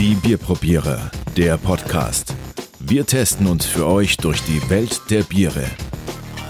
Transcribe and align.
Die 0.00 0.14
Bierprobierer, 0.14 1.10
der 1.36 1.58
Podcast. 1.58 2.34
Wir 2.78 3.04
testen 3.04 3.46
uns 3.46 3.66
für 3.66 3.86
euch 3.86 4.16
durch 4.16 4.42
die 4.44 4.70
Welt 4.70 4.98
der 5.10 5.24
Biere. 5.24 5.66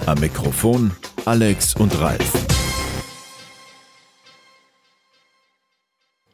Am 0.07 0.21
Mikrofon 0.21 0.93
Alex 1.25 1.75
und 1.75 2.01
Ralf. 2.01 2.33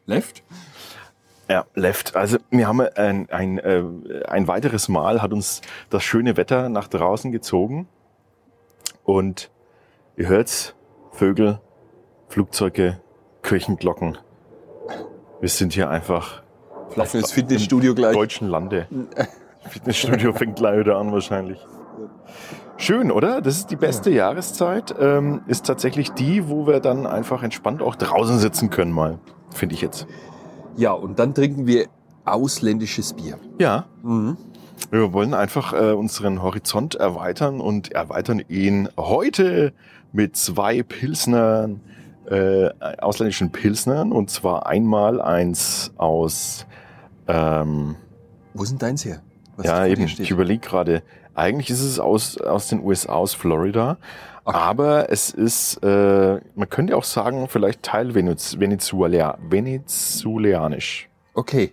Left? 0.05 0.45
Ja, 1.49 1.65
Left. 1.75 2.15
Also 2.17 2.37
wir 2.51 2.69
haben 2.69 2.81
ein, 2.83 3.31
ein, 3.31 3.59
äh, 3.61 3.83
ein 4.29 4.47
weiteres 4.47 4.91
Mal 4.91 5.23
hat 5.23 5.33
uns 5.33 5.63
das 5.89 6.05
schöne 6.05 6.37
Wetter 6.37 6.69
nach 6.69 6.87
draußen 6.87 7.33
gezogen. 7.33 7.89
Und 9.05 9.51
ihr 10.19 10.29
hört's, 10.29 10.75
Vögel, 11.13 11.63
Flugzeuge, 12.29 13.01
Kirchenglocken. 13.43 14.19
Wir 15.41 15.49
sind 15.49 15.73
hier 15.73 15.89
einfach 15.89 16.43
Laufen 16.95 17.21
ins 17.21 17.33
Fitnessstudio 17.33 17.91
im 17.91 17.97
gleich. 17.97 18.15
deutschen 18.15 18.49
Lande. 18.49 18.87
Fitnessstudio 19.69 20.33
fängt 20.33 20.57
gleich 20.57 20.79
wieder 20.81 20.97
an 20.99 21.13
wahrscheinlich. 21.13 21.59
Schön, 22.79 23.11
oder? 23.11 23.41
Das 23.41 23.57
ist 23.57 23.71
die 23.71 23.77
beste 23.77 24.11
Jahreszeit. 24.11 24.95
Ähm, 25.01 25.41
ist 25.47 25.67
tatsächlich 25.67 26.13
die, 26.13 26.49
wo 26.49 26.67
wir 26.67 26.81
dann 26.81 27.07
einfach 27.07 27.43
entspannt 27.43 27.83
auch 27.83 27.97
draußen 27.97 28.39
sitzen 28.39 28.71
können 28.71 28.93
mal. 28.93 29.19
Finde 29.55 29.75
ich 29.75 29.81
jetzt. 29.81 30.07
Ja, 30.77 30.93
und 30.93 31.19
dann 31.19 31.35
trinken 31.35 31.67
wir 31.67 31.87
ausländisches 32.27 33.15
Bier. 33.15 33.39
Ja. 33.59 33.87
Wir 34.91 35.13
wollen 35.13 35.33
einfach 35.33 35.73
äh, 35.73 35.93
unseren 35.93 36.43
Horizont 36.43 36.97
erweitern 36.97 37.61
und 37.61 37.93
erweitern 37.93 38.43
ihn 38.49 38.89
heute 38.99 39.73
mit 40.13 40.37
zwei 40.37 40.83
Pilsnern, 40.83 41.81
äh, 42.27 42.71
ausländischen 42.99 43.51
Pilsnern. 43.51 44.13
Und 44.13 44.31
zwar 44.31 44.67
einmal 44.67 45.21
eins 45.21 45.93
aus, 45.97 46.67
ähm, 47.29 47.97
Wo 48.55 48.65
denn 48.65 48.79
deins 48.79 49.05
her? 49.05 49.23
Was 49.57 49.67
ja 49.67 49.87
eben, 49.87 50.05
ich 50.05 50.31
überlege 50.31 50.61
gerade, 50.61 51.03
eigentlich 51.35 51.71
ist 51.71 51.83
es 51.83 51.99
aus, 51.99 52.39
aus 52.39 52.69
den 52.69 52.83
USA, 52.83 53.13
aus 53.15 53.35
Florida. 53.35 53.99
Okay. 54.45 54.57
Aber 54.57 55.11
es 55.11 55.31
ist, 55.31 55.83
äh, 55.83 56.41
man 56.55 56.69
könnte 56.71 56.97
auch 56.97 57.05
sagen, 57.05 57.49
vielleicht 57.49 57.83
Teil 57.83 58.15
Venez 58.15 58.61
Venezuela, 58.61 59.39
venezuelanisch. 59.41 61.09
Okay. 61.35 61.73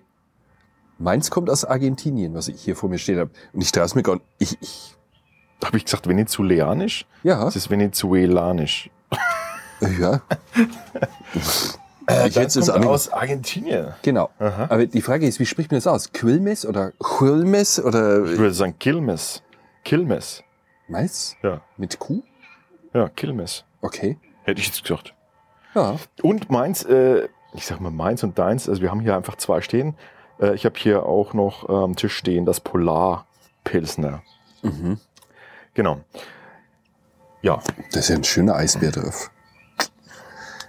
Meins 0.98 1.30
kommt 1.30 1.50
aus 1.50 1.66
Argentinien, 1.66 2.34
was 2.34 2.48
ich 2.48 2.62
hier 2.62 2.76
vor 2.76 2.90
mir 2.90 2.98
stehen 2.98 3.20
habe. 3.20 3.32
Und 3.52 3.62
ich 3.62 3.72
traue 3.72 3.86
es 3.86 3.96
mir 3.96 4.04
gar 4.04 4.16
nicht. 4.16 4.26
Ich, 4.40 4.58
ich, 4.62 4.96
Habe 5.64 5.78
ich 5.78 5.86
gesagt 5.86 6.08
venezuelanisch? 6.08 7.06
ja, 7.24 7.48
Es 7.48 7.56
ist 7.56 7.70
venezuelanisch. 7.70 8.90
Ja. 10.00 10.22
ich 12.28 12.36
hätte 12.36 12.60
es 12.60 12.70
aus 12.70 13.12
Argentinien. 13.12 13.94
Genau. 14.02 14.30
Aha. 14.40 14.68
Aber 14.70 14.86
die 14.86 15.02
Frage 15.02 15.26
ist, 15.28 15.40
wie 15.40 15.46
spricht 15.46 15.72
man 15.72 15.78
das 15.78 15.88
aus? 15.88 16.12
Quilmes 16.12 16.66
oder 16.66 16.92
Quilmes 17.00 17.80
oder 17.84 18.24
Ich 18.26 18.38
würde 18.38 18.54
sagen 18.54 18.78
Quilmes. 18.80 19.42
Quilmes. 19.86 20.44
Mais? 20.88 21.36
Ja, 21.44 21.62
Mit 21.78 22.00
Q? 22.00 22.22
ja, 22.94 23.10
Quilmes. 23.10 23.64
Okay. 23.82 24.18
Hätte 24.44 24.60
ich 24.62 24.68
jetzt 24.68 24.84
gesagt. 24.84 25.14
Ja. 25.76 25.96
Und 26.22 26.52
meins, 26.52 26.84
äh, 26.84 27.28
ich 27.54 27.66
sag 27.66 27.80
mal 27.80 27.90
meins 27.92 28.24
und 28.24 28.38
deins, 28.38 28.70
also 28.70 28.82
wir 28.82 28.92
haben 28.92 29.00
hier 29.00 29.16
einfach 29.16 29.36
zwei 29.38 29.62
stehen. 29.62 29.96
Äh, 30.40 30.54
ich 30.56 30.66
habe 30.66 30.76
hier 30.78 31.06
auch 31.06 31.34
noch 31.34 31.68
äh, 31.70 31.72
am 31.72 31.96
Tisch 31.96 32.16
stehen 32.16 32.46
das 32.46 32.60
Polar 32.60 33.26
Pilsner. 33.64 34.22
Mhm. 34.62 35.00
Genau. 35.74 36.02
Ja, 37.42 37.60
Da 37.92 38.00
ist 38.00 38.10
ja 38.10 38.16
ein 38.16 38.24
schöner 38.24 38.56
Eisbär 38.56 38.92
drauf. 38.92 39.32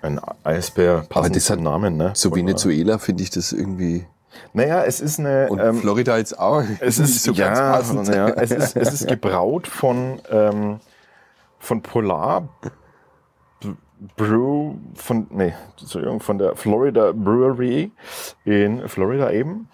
Ein 0.05 0.21
Eisbär, 0.45 1.05
passend 1.09 1.41
zum 1.41 1.63
Namen, 1.63 1.97
ne? 1.97 2.13
So 2.15 2.35
Venezuela 2.35 2.99
finde 2.99 3.23
ich 3.23 3.31
das 3.31 3.53
irgendwie. 3.53 4.07
Naja, 4.53 4.85
es 4.85 5.01
ist 5.01 5.19
eine. 5.19 5.49
Und 5.49 5.61
ähm, 5.61 5.77
Florida 5.77 6.19
jetzt 6.19 6.39
auch. 6.39 6.63
Es 6.81 6.99
ist, 6.99 7.23
so 7.23 7.33
ganz 7.33 7.59
ja, 7.59 7.73
passend. 7.73 8.09
ja, 8.09 8.29
es 8.29 8.51
ist, 8.51 8.77
es 8.77 8.93
ist 8.93 9.09
gebraut 9.09 9.67
von, 9.67 10.21
ähm, 10.31 10.81
von 11.59 11.83
Polar 11.83 12.49
Brew, 14.17 14.75
von, 14.95 15.27
nee, 15.31 15.55
Entschuldigung, 15.81 16.21
von 16.21 16.37
der 16.39 16.57
Florida 16.57 17.13
Brewery 17.13 17.91
in 18.45 18.87
Florida 18.89 19.31
eben. 19.31 19.69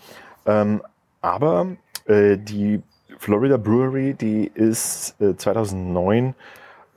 Ähm, 0.47 0.83
aber 1.21 1.67
äh, 2.05 2.37
die 2.37 2.83
Florida 3.19 3.57
Brewery, 3.57 4.15
die 4.15 4.47
ist 4.47 5.21
äh, 5.21 5.37
2009 5.37 6.35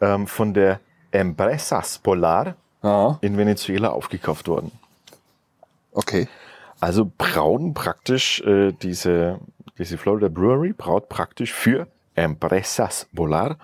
ähm, 0.02 0.28
von 0.28 0.54
der 0.54 0.80
Empresas 1.12 1.98
Polar 1.98 2.56
Ah, 2.84 3.18
in 3.22 3.38
Venezuela 3.38 3.90
aufgekauft 3.92 4.48
worden. 4.48 4.72
okay. 5.92 6.28
Also 6.80 7.10
brauen 7.18 7.74
praktisch 7.74 8.42
äh, 8.42 8.74
diese, 8.74 9.40
diese 9.78 9.98
Florida 9.98 10.28
Brewery 10.28 10.74
braut 10.74 11.08
praktisch 11.08 11.54
für 11.54 11.88
Empresas 12.16 13.08
Polar 13.16 13.58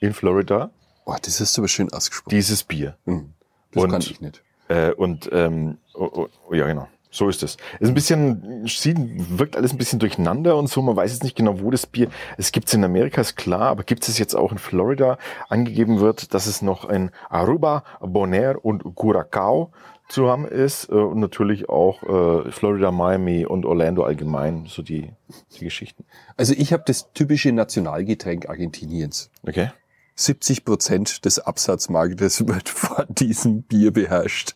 in 0.00 0.12
Florida 0.14 0.70
Oh, 1.06 1.16
das 1.20 1.40
du 1.56 1.62
aber 1.62 1.68
schön 1.68 1.92
ausgesprochen. 1.92 2.30
dieses 2.36 2.62
Bier. 2.64 2.96
Hm, 3.04 3.32
das 3.72 3.82
Und- 3.82 3.90
kann 3.90 4.00
ich 4.00 4.20
nicht. 4.20 4.42
Äh, 4.68 4.92
und 4.92 5.28
ähm, 5.32 5.78
oh, 5.94 6.28
oh, 6.48 6.54
ja 6.54 6.66
genau, 6.66 6.88
so 7.16 7.28
ist 7.28 7.42
es. 7.42 7.56
Ist 7.80 7.88
ein 7.88 7.94
bisschen, 7.94 8.66
sieht, 8.66 8.98
wirkt 9.38 9.56
alles 9.56 9.72
ein 9.72 9.78
bisschen 9.78 9.98
durcheinander 9.98 10.56
und 10.56 10.68
so. 10.68 10.82
Man 10.82 10.96
weiß 10.96 11.12
jetzt 11.12 11.24
nicht 11.24 11.36
genau, 11.36 11.60
wo 11.60 11.70
das 11.70 11.86
Bier. 11.86 12.08
Es 12.36 12.52
gibt 12.52 12.68
es 12.68 12.74
in 12.74 12.84
Amerika, 12.84 13.20
ist 13.20 13.36
klar, 13.36 13.68
aber 13.70 13.84
gibt 13.84 14.06
es 14.06 14.18
jetzt 14.18 14.34
auch 14.34 14.52
in 14.52 14.58
Florida 14.58 15.18
angegeben 15.48 16.00
wird, 16.00 16.34
dass 16.34 16.46
es 16.46 16.62
noch 16.62 16.88
in 16.88 17.10
Aruba, 17.30 17.84
Bonaire 18.00 18.58
und 18.60 18.82
Curacao 18.94 19.72
zu 20.08 20.28
haben 20.28 20.46
ist 20.46 20.88
äh, 20.88 20.92
und 20.92 21.18
natürlich 21.18 21.68
auch 21.68 22.02
äh, 22.02 22.50
Florida, 22.52 22.90
Miami 22.90 23.44
und 23.46 23.64
Orlando 23.64 24.04
allgemein, 24.04 24.66
so 24.66 24.82
die, 24.82 25.10
die 25.58 25.64
Geschichten. 25.64 26.04
Also 26.36 26.54
ich 26.56 26.72
habe 26.72 26.84
das 26.86 27.12
typische 27.12 27.52
Nationalgetränk 27.52 28.48
Argentiniens. 28.48 29.30
Okay. 29.46 29.70
70 30.14 30.64
Prozent 30.64 31.24
des 31.24 31.38
Absatzmarktes 31.38 32.46
wird 32.48 32.68
von 32.68 33.06
diesem 33.08 33.62
Bier 33.62 33.92
beherrscht. 33.92 34.55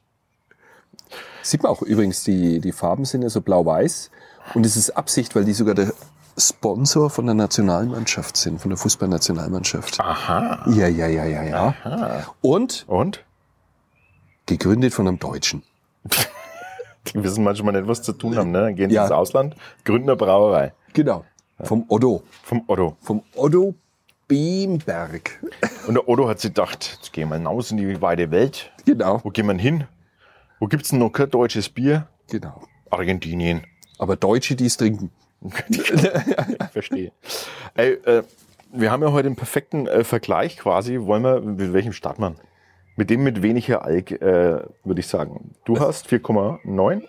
Sieht 1.43 1.63
man 1.63 1.73
auch 1.73 1.83
übrigens, 1.83 2.25
die, 2.25 2.61
die 2.61 2.73
Farben 2.73 3.05
sind 3.05 3.23
ja 3.23 3.29
so 3.29 3.41
blau-weiß. 3.41 4.11
Und 4.55 4.67
es 4.67 4.77
ist 4.77 4.91
Absicht, 4.91 5.35
weil 5.37 5.45
die 5.45 5.53
sogar 5.53 5.75
der 5.75 5.93
Sponsor 6.39 7.11
von 7.11 7.27
der 7.27 7.35
Nationalmannschaft 7.35 8.37
sind, 8.37 8.61
von 8.61 8.71
der 8.71 8.79
Fußballnationalmannschaft. 8.79 10.01
Aha. 10.01 10.65
Ja, 10.71 10.87
ja, 10.89 11.07
ja, 11.07 11.25
ja, 11.25 11.43
ja. 11.43 11.75
Aha. 11.85 12.35
Und 12.41 12.85
Und? 12.89 13.25
gegründet 14.47 14.93
von 14.95 15.07
einem 15.07 15.19
Deutschen. 15.19 15.63
Die 17.15 17.23
wissen 17.23 17.45
manchmal 17.45 17.73
nicht, 17.75 17.87
was 17.89 18.03
zu 18.03 18.13
tun 18.13 18.37
haben, 18.37 18.51
ne? 18.51 18.61
Dann 18.63 18.77
gehen 18.77 18.91
sie 18.91 18.97
Ja. 18.97 19.05
ins 19.05 19.13
Ausland, 19.13 19.57
gründen 19.85 20.09
eine 20.11 20.17
Brauerei. 20.17 20.73
Genau. 20.93 21.25
Vom 21.63 21.85
Otto. 21.89 22.23
Vom 22.43 22.63
Otto. 22.67 22.97
Vom 23.01 23.23
Otto 23.37 23.75
Beemberg. 24.29 25.41
Und 25.87 25.95
der 25.95 26.09
Otto 26.09 26.29
hat 26.29 26.41
sich 26.41 26.51
gedacht, 26.55 26.99
jetzt 27.01 27.13
gehen 27.13 27.29
wir 27.29 27.37
hinaus 27.37 27.71
in 27.71 27.77
die 27.79 28.01
weite 28.01 28.31
Welt. 28.31 28.71
Genau. 28.87 29.21
Wo 29.25 29.31
gehen 29.31 29.47
wir 29.47 29.55
hin? 29.55 29.85
Wo 30.61 30.67
gibt's 30.67 30.91
denn 30.91 30.99
noch 30.99 31.11
kein 31.11 31.31
deutsches 31.31 31.71
Bier? 31.71 32.07
Genau. 32.29 32.61
Argentinien. 32.91 33.63
Aber 33.99 34.17
Deutsche, 34.17 34.55
die 34.55 34.67
es 34.67 34.77
trinken. 34.77 35.11
Ich 35.71 36.73
verstehe. 36.73 37.13
Ey, 37.75 37.93
äh, 38.05 38.23
wir 38.71 38.91
haben 38.91 39.03
ja 39.03 39.11
heute 39.11 39.27
einen 39.27 39.37
perfekten 39.37 39.87
äh, 39.87 40.05
Vergleich 40.05 40.59
quasi. 40.59 41.01
Wollen 41.01 41.23
wir, 41.23 41.41
mit 41.41 41.73
welchem 41.73 41.95
starten 41.95 42.23
wir? 42.23 42.35
Mit 42.97 43.09
dem 43.09 43.23
mit 43.23 43.41
weniger 43.41 43.85
Alk, 43.87 44.11
äh, 44.11 44.63
würde 44.85 45.01
ich 45.01 45.07
sagen. 45.07 45.55
Du 45.65 45.81
hast 45.81 46.07
4,9, 46.09 47.05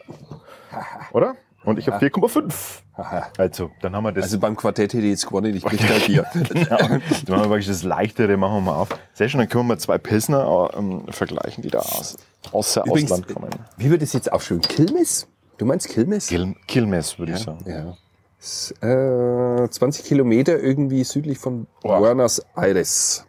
oder? 1.12 1.36
Und 1.64 1.78
ich 1.78 1.88
habe 1.88 2.04
4,5. 2.06 2.54
Also, 3.38 3.72
dann 3.82 3.96
haben 3.96 4.04
wir 4.04 4.12
das. 4.12 4.26
Also 4.26 4.40
beim 4.40 4.56
Quartett 4.56 4.94
hätte 4.94 5.04
ich 5.04 5.12
jetzt 5.12 5.26
gewonnen, 5.26 5.56
ich 5.56 5.64
krieg 5.66 5.80
kein 5.80 6.02
Bier. 6.02 6.26
ja, 6.54 6.78
dann 6.78 6.90
machen 6.90 7.02
wir 7.28 7.50
wirklich 7.50 7.68
das 7.68 7.82
Leichtere, 7.84 8.38
machen 8.38 8.56
wir 8.58 8.62
mal 8.62 8.76
auf. 8.76 8.90
Sehr 9.14 9.28
schön, 9.28 9.40
dann 9.40 9.50
können 9.50 9.64
wir 9.66 9.76
mal 9.76 9.80
zwei 9.80 9.98
Pilsner 9.98 10.70
ähm, 10.78 11.06
vergleichen, 11.10 11.64
die 11.64 11.70
da 11.70 11.80
aus, 11.80 12.18
aus 12.52 12.74
der 12.74 12.86
Übrigens, 12.86 13.12
Ausland 13.12 13.34
kommen. 13.34 13.50
Wie 13.78 13.90
wird 13.90 14.04
es 14.04 14.14
jetzt 14.14 14.32
aufschreiben? 14.32 14.62
Kilmes? 14.62 15.28
Du 15.58 15.66
meinst 15.66 15.90
Kilmes? 15.90 16.28
Kil 16.28 16.56
Kilmes, 16.68 17.18
würde 17.18 17.34
ich 17.34 17.40
sagen. 17.40 17.64
Ja. 17.66 17.98
Ist, 18.40 18.74
äh, 18.84 19.70
20 19.70 20.06
Kilometer 20.06 20.60
irgendwie 20.60 21.04
südlich 21.04 21.38
von 21.38 21.68
Boah. 21.82 22.00
Buenos 22.00 22.44
Aires. 22.56 23.26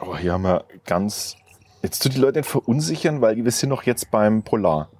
Oh, 0.00 0.16
hier 0.16 0.32
haben 0.32 0.42
wir 0.42 0.64
ganz. 0.84 1.36
Jetzt 1.82 2.02
tut 2.02 2.14
die 2.14 2.18
Leute 2.18 2.38
nicht 2.38 2.48
verunsichern, 2.48 3.20
weil 3.20 3.36
wir 3.36 3.50
sind 3.50 3.68
noch 3.68 3.82
jetzt 3.82 4.10
beim 4.10 4.42
Polar. 4.42 4.90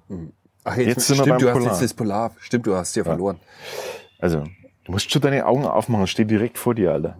Ach, 0.69 0.75
Jetzt 0.75 1.07
sind 1.07 1.17
wir 1.17 1.23
stimmt, 1.23 1.29
beim 1.29 1.39
du 1.39 1.47
hast 1.47 1.53
Polar. 1.53 1.71
jetzt 1.71 1.81
das 1.81 1.93
Polar. 1.93 2.31
Stimmt, 2.39 2.67
du 2.67 2.75
hast 2.75 2.95
ja 2.95 3.03
verloren. 3.05 3.39
Also, 4.19 4.43
du 4.83 4.91
musst 4.91 5.09
schon 5.09 5.21
deine 5.21 5.45
Augen 5.45 5.65
aufmachen, 5.65 6.07
steht 6.07 6.29
direkt 6.29 6.57
vor 6.57 6.75
dir, 6.75 6.91
Alter. 6.91 7.17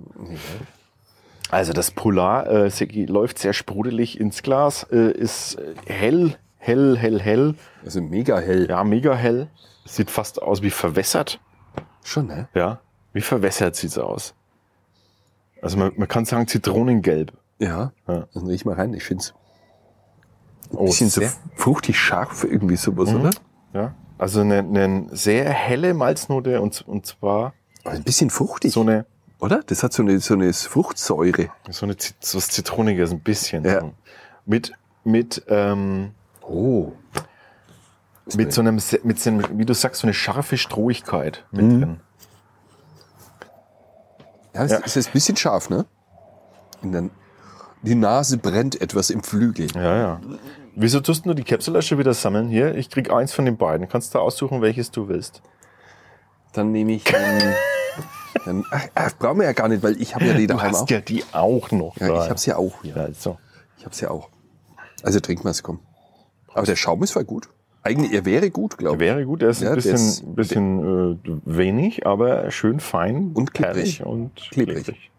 Also, 1.50 1.72
das 1.72 1.92
Polar 1.92 2.48
äh, 2.48 2.70
läuft 3.06 3.40
sehr 3.40 3.54
sprudelig 3.54 4.20
ins 4.20 4.44
Glas, 4.44 4.84
äh, 4.92 5.12
ist 5.12 5.56
äh, 5.56 5.76
hell, 5.86 6.36
hell, 6.58 6.98
hell, 6.98 7.22
hell. 7.22 7.56
Also 7.86 8.02
mega 8.02 8.38
hell. 8.38 8.68
Ja, 8.70 8.84
mega 8.84 9.16
hell. 9.16 9.48
Sieht 9.86 10.12
fast 10.12 10.42
aus 10.42 10.62
wie 10.62 10.70
verwässert. 10.72 11.40
Schon, 12.04 12.28
ne? 12.28 12.50
Ja, 12.54 12.82
wie 13.14 13.22
verwässert 13.22 13.78
sieht's 13.78 13.98
aus. 13.98 14.34
Also, 15.62 15.78
man, 15.78 15.94
man 15.96 16.10
kann 16.10 16.26
sagen 16.26 16.48
Zitronengelb. 16.48 17.32
Ja. 17.60 17.94
Ja. 18.10 18.28
Dann 18.34 18.48
riech 18.48 18.66
mal 18.66 18.76
rein, 18.76 18.94
ich 18.94 19.04
find's 19.06 19.32
ein 19.32 19.47
Oh, 20.72 20.86
bisschen 20.86 21.10
so 21.10 21.22
fruchtig 21.56 21.98
scharf 22.00 22.44
irgendwie 22.44 22.76
sowas, 22.78 23.14
oder? 23.14 23.32
Ja. 23.74 23.94
Also 24.18 24.42
eine, 24.42 24.60
eine 24.60 25.08
sehr 25.12 25.46
helle 25.50 25.94
Malznote 25.94 26.60
und, 26.62 26.82
und 26.88 27.06
zwar 27.06 27.54
Aber 27.84 27.94
ein 27.96 28.04
bisschen 28.04 28.30
fruchtig, 28.30 28.74
so 28.74 28.82
eine, 28.82 29.06
oder? 29.40 29.62
Das 29.64 29.84
hat 29.84 29.94
so 29.94 30.02
eine, 30.04 30.20
so 30.20 30.34
eine 30.34 30.52
Fruchtsäure. 30.54 31.50
so 31.70 31.86
eine 31.86 31.96
so 32.20 32.38
was 32.38 32.48
Zitroniges, 32.50 33.12
ein 33.12 33.20
bisschen. 33.20 33.64
Ja. 33.64 33.82
So. 33.82 33.94
Mit, 34.46 34.72
mit, 35.04 35.44
ähm, 35.48 36.12
Oh. 36.42 36.92
mit 38.36 38.52
so 38.54 38.62
einem, 38.62 38.80
mit 39.04 39.20
so 39.20 39.30
einem, 39.30 39.44
wie 39.60 39.66
du 39.66 39.74
sagst, 39.74 40.02
so 40.02 40.08
eine 40.08 40.14
scharfe 40.14 40.58
Strohigkeit 40.58 41.46
mit 41.52 41.66
Mhm. 41.66 41.80
drin. 41.80 42.00
Ja, 44.56 44.64
es, 44.64 44.72
Ja. 44.72 44.78
ist 44.80 44.98
ein 44.98 45.14
bisschen 45.14 45.36
scharf, 45.38 45.70
ne? 45.70 45.86
Und 46.82 46.92
dann, 46.92 47.12
die 47.82 47.96
Nase 47.96 48.38
brennt 48.38 48.80
etwas 48.82 49.10
im 49.10 49.24
Flügel. 49.24 49.68
Ja, 49.76 49.98
ja. 49.98 50.22
Wieso 50.76 51.00
tust 51.00 51.26
du 51.26 51.34
die 51.34 51.44
Kapselasche 51.44 51.98
wieder 51.98 52.14
sammeln? 52.14 52.50
Hier, 52.50 52.76
ich 52.76 52.90
krieg 52.90 53.12
eins 53.12 53.34
von 53.34 53.46
den 53.46 53.58
beiden. 53.58 53.88
Kannst 53.90 54.14
du 54.14 54.20
aussuchen, 54.20 54.62
welches 54.62 54.92
du 54.92 55.08
willst. 55.08 55.42
Dann 56.54 56.72
nehme 56.72 56.94
ich, 56.94 57.04
ähm, 57.14 57.54
dann, 58.46 58.66
ach, 58.72 58.88
ach, 58.96 59.12
brauchen 59.18 59.40
wir 59.40 59.46
ja 59.46 59.54
gar 59.54 59.68
nicht, 59.68 59.82
weil 59.84 60.00
ich 60.02 60.14
habe 60.16 60.26
ja 60.26 60.34
die 60.34 60.48
Du 60.48 60.56
daheim 60.56 60.72
hast 60.72 60.84
auch. 60.84 60.90
ja 60.90 61.02
die 61.02 61.24
auch 61.32 61.72
noch. 61.72 61.98
Ja, 61.98 62.24
ich 62.24 62.30
habe 62.30 62.40
sie 62.40 62.50
ja 62.52 62.58
auch. 62.58 62.84
Ja. 62.84 62.96
Ja, 62.96 63.02
also. 63.04 63.38
Ich 63.78 63.86
habe 63.86 63.96
sie 63.96 64.04
ja 64.06 64.12
auch. 64.12 64.30
Also 65.04 65.20
trink 65.20 65.44
mal 65.44 65.52
es, 65.52 65.64
komm. 65.64 65.80
Aber 66.54 66.66
der 66.66 66.76
Schaum 66.76 67.04
ist 67.04 67.12
voll 67.12 67.26
gut. 67.26 67.50
Eigentlich, 67.84 68.12
er 68.12 68.26
wäre 68.26 68.50
gut, 68.50 68.78
glaube 68.78 68.96
ich. 68.96 69.00
Wäre 69.02 69.26
gut, 69.26 69.42
er 69.44 69.50
ist 69.50 69.62
Ja, 69.62 69.70
ein 69.72 69.80
der 69.80 69.94
ist- 69.94 70.22
bisschen, 70.36 70.36
bisschen 70.36 71.14
äh, 71.26 71.40
wenig, 71.46 72.06
aber 72.06 72.50
schön 72.52 72.80
fein 72.80 73.32
Und 73.34 73.54
klebrig. 73.54 74.04
und 74.04 74.36
Klebrig. 74.52 75.12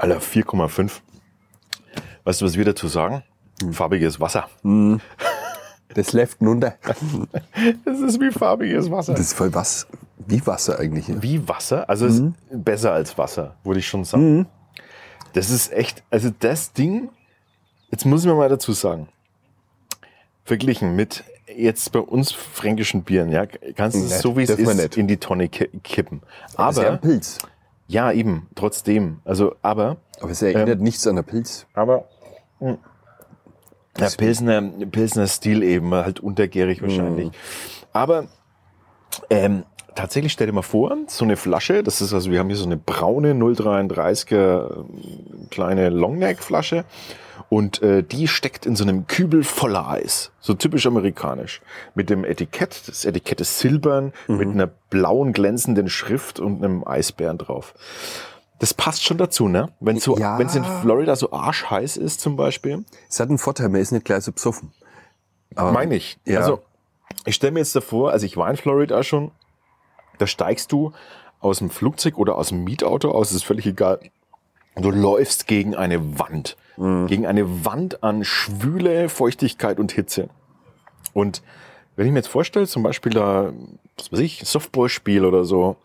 Alter, 0.00 0.18
4,5. 0.20 1.00
Weißt 2.24 2.40
du, 2.40 2.44
was 2.46 2.56
wir 2.56 2.64
dazu 2.64 2.88
sagen? 2.88 3.22
Hm. 3.62 3.72
Farbiges 3.72 4.20
Wasser. 4.20 4.48
Das 5.92 6.12
läuft 6.12 6.40
runter. 6.40 6.76
Das 7.84 7.98
ist 7.98 8.20
wie 8.20 8.30
farbiges 8.30 8.88
Wasser. 8.92 9.12
Das 9.14 9.22
ist 9.22 9.32
voll 9.32 9.52
was, 9.52 9.88
wie 10.24 10.40
Wasser 10.46 10.78
eigentlich. 10.78 11.08
Ja. 11.08 11.20
wie 11.20 11.48
Wasser, 11.48 11.90
also 11.90 12.06
es 12.06 12.20
Mhm. 12.20 12.34
ist 12.48 12.64
besser 12.64 12.92
als 12.92 13.18
Wasser, 13.18 13.56
würde 13.64 13.80
ich 13.80 13.88
schon 13.88 14.04
sagen. 14.04 14.46
Das 15.32 15.50
ist 15.50 15.72
echt, 15.72 16.04
also 16.08 16.30
das 16.38 16.72
Ding, 16.74 17.08
jetzt 17.90 18.04
muss 18.06 18.20
ich 18.20 18.28
mir 18.28 18.36
mal 18.36 18.48
dazu 18.48 18.72
sagen, 18.72 19.08
verglichen 20.44 20.94
mit 20.94 21.24
jetzt 21.56 21.90
bei 21.90 21.98
uns 21.98 22.30
fränkischen 22.30 23.02
Bieren, 23.02 23.32
ja, 23.32 23.46
kannst 23.74 23.96
du 23.96 24.04
es 24.04 24.10
Nicht, 24.10 24.20
so 24.22 24.36
wie 24.36 24.44
es 24.44 24.50
ist 24.50 24.74
nicht. 24.76 24.96
in 24.96 25.08
die 25.08 25.16
Tonne 25.16 25.48
ki- 25.48 25.70
kippen. 25.82 26.22
Das 26.56 26.76
ist 26.76 26.82
ja 26.82 26.88
Aber, 26.88 26.90
ein 26.92 27.00
Pilz. 27.00 27.38
Ja 27.90 28.12
eben, 28.12 28.48
trotzdem, 28.54 29.18
also 29.24 29.56
aber, 29.62 29.96
Aber 30.20 30.30
es 30.30 30.42
erinnert 30.42 30.78
Ähm, 30.78 30.82
nichts 30.84 31.06
an 31.06 31.16
der 31.16 31.22
Pilz. 31.24 31.66
aber, 31.74 32.04
mh. 32.60 32.78
ja, 33.98 34.08
Pilsner, 34.16 34.62
Pilsner 34.62 35.26
Stil 35.26 35.62
eben, 35.62 35.92
halt 35.92 36.20
untergärig 36.20 36.82
wahrscheinlich. 36.82 37.28
Mhm. 37.28 37.32
Aber 37.92 38.26
ähm, 39.28 39.64
tatsächlich 39.94 40.32
stell 40.32 40.46
dir 40.46 40.52
mal 40.52 40.62
vor, 40.62 40.96
so 41.06 41.24
eine 41.24 41.36
Flasche, 41.36 41.82
das 41.82 42.00
ist 42.00 42.12
also, 42.14 42.30
wir 42.30 42.38
haben 42.38 42.48
hier 42.48 42.56
so 42.56 42.64
eine 42.66 42.76
braune 42.76 43.32
0,33er 43.34 44.76
ähm, 44.80 45.48
kleine 45.50 45.88
Longneck-Flasche 45.90 46.84
und 47.48 47.82
äh, 47.82 48.02
die 48.02 48.28
steckt 48.28 48.66
in 48.66 48.76
so 48.76 48.84
einem 48.84 49.06
Kübel 49.06 49.42
voller 49.44 49.88
Eis, 49.88 50.30
so 50.40 50.54
typisch 50.54 50.86
amerikanisch, 50.86 51.60
mit 51.94 52.10
dem 52.10 52.24
Etikett, 52.24 52.82
das 52.86 53.04
Etikett 53.04 53.40
ist 53.40 53.58
silbern, 53.58 54.12
mit 54.28 54.48
einer 54.48 54.66
blauen 54.66 55.32
glänzenden 55.32 55.88
Schrift 55.88 56.38
und 56.40 56.62
einem 56.62 56.86
Eisbären 56.86 57.38
drauf. 57.38 57.74
Das 58.60 58.74
passt 58.74 59.02
schon 59.04 59.16
dazu, 59.16 59.48
ne? 59.48 59.70
Wenn 59.80 59.98
so, 59.98 60.18
Ja. 60.18 60.38
wenn 60.38 60.46
es 60.46 60.54
in 60.54 60.64
Florida 60.64 61.16
so 61.16 61.32
arschheiß 61.32 61.96
ist 61.96 62.20
zum 62.20 62.36
Beispiel, 62.36 62.84
Es 63.08 63.18
hat 63.18 63.30
einen 63.30 63.38
Vorteil, 63.38 63.68
man 63.70 63.80
ist 63.80 63.90
nicht 63.90 64.04
gleich 64.04 64.22
so 64.24 64.32
besoffen. 64.32 64.72
Meine 65.56 65.96
ich. 65.96 66.18
ja. 66.26 66.40
Also, 66.40 66.60
ich 67.24 67.34
stelle 67.34 67.52
mir 67.52 67.58
jetzt 67.60 67.74
davor, 67.74 68.12
also 68.12 68.24
ich 68.26 68.36
war 68.36 68.48
in 68.50 68.56
Florida 68.56 69.02
schon, 69.02 69.30
da 70.20 70.26
steigst 70.26 70.72
du 70.72 70.92
aus 71.40 71.58
dem 71.58 71.70
Flugzeug 71.70 72.18
oder 72.18 72.36
aus 72.36 72.48
dem 72.48 72.64
Mietauto 72.64 73.10
aus, 73.10 73.32
ist 73.32 73.44
völlig 73.44 73.66
egal. 73.66 74.00
Du 74.76 74.90
läufst 74.90 75.46
gegen 75.46 75.74
eine 75.74 76.18
Wand. 76.18 76.56
Gegen 76.76 77.26
eine 77.26 77.64
Wand 77.66 78.02
an 78.02 78.24
Schwüle, 78.24 79.10
Feuchtigkeit 79.10 79.78
und 79.78 79.92
Hitze. 79.92 80.30
Und 81.12 81.42
wenn 81.96 82.06
ich 82.06 82.12
mir 82.12 82.20
jetzt 82.20 82.28
vorstelle, 82.28 82.66
zum 82.66 82.82
Beispiel 82.82 83.12
da, 83.12 83.52
was 83.98 84.10
weiß 84.10 84.20
ich, 84.20 84.42
Softballspiel 84.44 85.26
oder 85.26 85.44
so, 85.44 85.76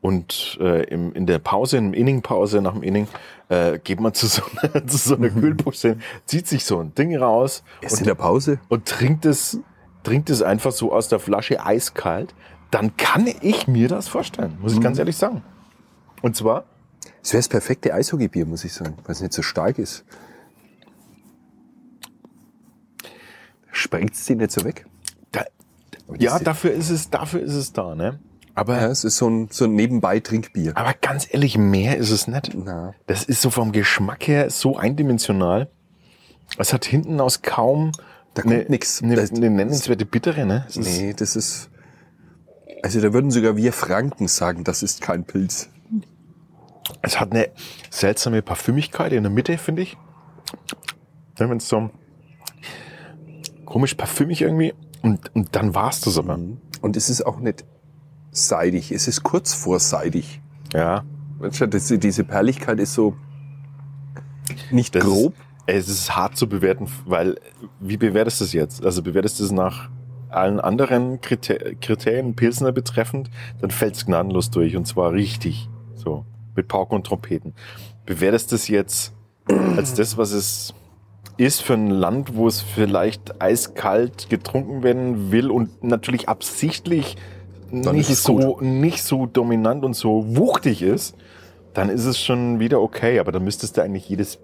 und 0.00 0.56
äh, 0.60 0.84
im, 0.84 1.12
in 1.12 1.26
der 1.26 1.38
Pause, 1.38 1.76
im 1.76 1.92
Inning-Pause, 1.92 2.62
nach 2.62 2.72
dem 2.72 2.82
Inning, 2.82 3.08
äh, 3.48 3.78
geht 3.78 4.00
man 4.00 4.14
zu 4.14 4.26
so 4.26 4.42
einer, 4.62 4.86
zu 4.86 4.96
so 4.96 5.16
einer 5.16 5.28
Kühlbuchse, 5.28 5.98
zieht 6.24 6.46
sich 6.46 6.64
so 6.64 6.78
ein 6.78 6.94
Ding 6.94 7.16
raus 7.16 7.64
Erst 7.80 7.98
in 7.98 8.06
der 8.06 8.14
Pause? 8.14 8.60
und 8.68 8.86
trinkt 8.86 9.26
es, 9.26 9.60
trinkt 10.04 10.30
es 10.30 10.40
einfach 10.40 10.72
so 10.72 10.92
aus 10.92 11.08
der 11.08 11.18
Flasche 11.18 11.64
eiskalt, 11.64 12.34
dann 12.70 12.96
kann 12.96 13.26
ich 13.40 13.66
mir 13.68 13.88
das 13.88 14.08
vorstellen, 14.08 14.56
muss 14.60 14.72
ich 14.74 14.80
ganz 14.80 14.98
ehrlich 14.98 15.16
sagen. 15.16 15.42
Und 16.22 16.36
zwar, 16.36 16.64
Es 17.22 17.32
wäre 17.32 17.38
das 17.40 17.48
perfekte 17.48 17.92
Eishockeybier, 17.94 18.46
muss 18.46 18.64
ich 18.64 18.72
sagen, 18.72 18.94
weil 19.04 19.12
es 19.12 19.20
nicht 19.20 19.32
so 19.32 19.42
stark 19.42 19.78
ist. 19.78 20.04
Sprengt 23.70 24.14
es 24.14 24.24
die 24.24 24.34
nicht 24.34 24.50
so 24.50 24.64
weg? 24.64 24.86
da, 25.32 25.44
ja, 26.18 26.38
dafür 26.38 26.72
ist 26.72 26.90
es, 26.90 27.10
dafür 27.10 27.40
ist 27.40 27.54
es 27.54 27.72
da, 27.72 27.94
ne? 27.94 28.18
Aber, 28.54 28.76
Ja, 28.80 28.88
es 28.88 29.04
ist 29.04 29.18
so 29.18 29.28
ein, 29.28 29.48
so 29.52 29.66
ein 29.66 29.74
Nebenbei-Trinkbier. 29.74 30.76
aber 30.76 30.92
ganz 30.94 31.28
ehrlich, 31.32 31.56
mehr 31.56 31.96
ist 31.96 32.10
es 32.10 32.26
nicht. 32.26 32.54
Na. 32.56 32.94
Das 33.06 33.22
ist 33.24 33.40
so 33.40 33.50
vom 33.50 33.70
Geschmack 33.70 34.26
her 34.26 34.50
so 34.50 34.76
eindimensional. 34.76 35.70
Es 36.56 36.72
hat 36.72 36.84
hinten 36.84 37.20
aus 37.20 37.42
kaum 37.42 37.92
Da 38.34 38.42
kommt 38.42 38.54
eine, 38.54 38.64
nix. 38.64 39.00
eine, 39.02 39.14
Das- 39.14 39.30
eine 39.30 39.50
nennenswerte 39.50 40.06
Bittere, 40.06 40.44
ne? 40.44 40.64
Ist- 40.68 40.78
Nee, 40.78 41.14
das 41.16 41.36
ist. 41.36 41.70
Also 42.82 43.00
da 43.00 43.12
würden 43.12 43.30
sogar 43.30 43.56
wir 43.56 43.72
Franken 43.72 44.28
sagen, 44.28 44.64
das 44.64 44.82
ist 44.82 45.00
kein 45.00 45.24
Pilz. 45.24 45.70
Es 47.02 47.20
hat 47.20 47.32
eine 47.32 47.48
seltsame 47.90 48.42
Parfümigkeit 48.42 49.12
in 49.12 49.22
der 49.22 49.30
Mitte, 49.30 49.58
finde 49.58 49.82
ich. 49.82 49.96
Wenn 51.36 51.56
es 51.56 51.68
so 51.68 51.90
komisch 53.64 53.94
parfümig 53.94 54.42
irgendwie. 54.42 54.74
Und, 55.02 55.34
und 55.34 55.54
dann 55.54 55.74
war's 55.74 56.00
das 56.00 56.18
aber. 56.18 56.38
Und 56.80 56.96
es 56.96 57.10
ist 57.10 57.24
auch 57.24 57.38
nicht 57.38 57.64
seidig, 58.30 58.92
es 58.92 59.08
ist 59.08 59.22
kurz 59.22 59.54
vor 59.54 59.78
seidig. 59.80 60.40
Ja. 60.72 61.04
Das, 61.40 61.88
diese 61.88 62.24
Perligkeit 62.24 62.80
ist 62.80 62.94
so 62.94 63.14
nicht 64.70 64.94
Das 64.94 65.04
grob. 65.04 65.34
Ist, 65.66 65.88
es 65.88 65.88
ist 65.88 66.16
hart 66.16 66.36
zu 66.36 66.48
bewerten, 66.48 66.88
weil 67.04 67.38
wie 67.78 67.96
bewertest 67.96 68.40
du 68.40 68.44
es 68.44 68.52
jetzt? 68.52 68.84
Also 68.84 69.02
bewertest 69.02 69.38
du 69.38 69.44
es 69.44 69.52
nach 69.52 69.90
allen 70.30 70.60
anderen 70.60 71.20
Kriter 71.20 71.74
Kriterien 71.80 72.34
Pilsner 72.34 72.72
betreffend, 72.72 73.30
dann 73.60 73.70
fällt 73.70 73.96
es 73.96 74.06
gnadenlos 74.06 74.50
durch 74.50 74.76
und 74.76 74.86
zwar 74.86 75.12
richtig. 75.12 75.68
So. 75.94 76.24
Mit 76.54 76.68
Pauken 76.68 76.96
und 76.96 77.06
Trompeten. 77.06 77.54
Bewertest 78.04 78.50
du 78.50 78.56
es 78.56 78.68
jetzt 78.68 79.12
als 79.76 79.94
das, 79.94 80.18
was 80.18 80.32
es 80.32 80.74
ist 81.36 81.62
für 81.62 81.74
ein 81.74 81.90
Land, 81.90 82.34
wo 82.34 82.48
es 82.48 82.60
vielleicht 82.60 83.40
eiskalt 83.40 84.28
getrunken 84.28 84.82
werden 84.82 85.30
will 85.30 85.50
und 85.50 85.84
natürlich 85.84 86.28
absichtlich 86.28 87.16
Dann 87.70 87.94
nicht 87.94 88.14
so, 88.16 88.58
nicht 88.60 89.02
so 89.04 89.26
dominant 89.26 89.84
und 89.84 89.94
so 89.94 90.36
wuchtig 90.36 90.82
ist, 90.82 91.16
dann 91.74 91.90
ist 91.90 92.06
es 92.06 92.20
schon 92.20 92.58
wieder 92.58 92.80
okay. 92.80 93.20
Aber 93.20 93.30
dann 93.30 93.44
müsstest 93.44 93.76
du 93.76 93.82
eigentlich 93.82 94.08
jedes 94.08 94.40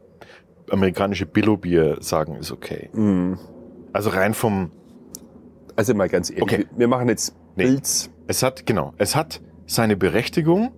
amerikanische 0.70 1.26
Billo-Bier 1.26 1.98
sagen, 2.00 2.36
ist 2.36 2.52
okay. 2.52 2.90
Mhm. 2.92 3.38
Also 3.92 4.10
rein 4.10 4.34
vom, 4.34 4.70
Also 5.76 5.94
mal 5.94 6.08
ganz 6.08 6.30
ehrlich, 6.30 6.42
Okay. 6.44 6.66
wir 6.76 6.88
machen 6.88 7.08
jetzt 7.08 7.34
Nee. 7.56 7.64
Pilz. 7.64 8.10
es 8.26 8.42
hat, 8.42 8.66
genau, 8.66 8.92
es 8.98 9.14
hat 9.16 9.40
seine 9.66 9.96
Berechtigung, 9.96 10.72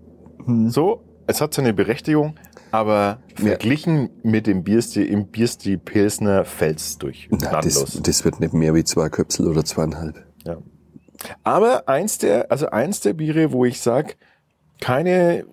Mhm. 0.44 0.70
so, 0.70 1.02
es 1.26 1.40
hat 1.40 1.54
seine 1.54 1.72
Berechtigung, 1.74 2.36
aber 2.70 3.18
verglichen 3.34 4.10
mit 4.22 4.46
dem 4.46 4.62
Bierstil, 4.62 5.06
im 5.06 5.26
Bierstil 5.28 5.78
Pilsner 5.78 6.44
fällt's 6.44 6.98
durch. 6.98 7.28
Na, 7.30 7.60
das, 7.60 8.00
das 8.02 8.24
wird 8.24 8.40
nicht 8.40 8.52
mehr 8.52 8.74
wie 8.74 8.84
zwei 8.84 9.08
Köpsel 9.08 9.48
oder 9.48 9.64
zweieinhalb. 9.64 10.24
Ja. 10.44 10.58
Aber 11.42 11.88
eins 11.88 12.18
der, 12.18 12.50
also 12.52 12.68
eins 12.70 13.00
der 13.00 13.14
Biere, 13.14 13.52
wo 13.52 13.64
ich 13.64 13.80
sag, 13.80 14.16
keine, 14.80 15.46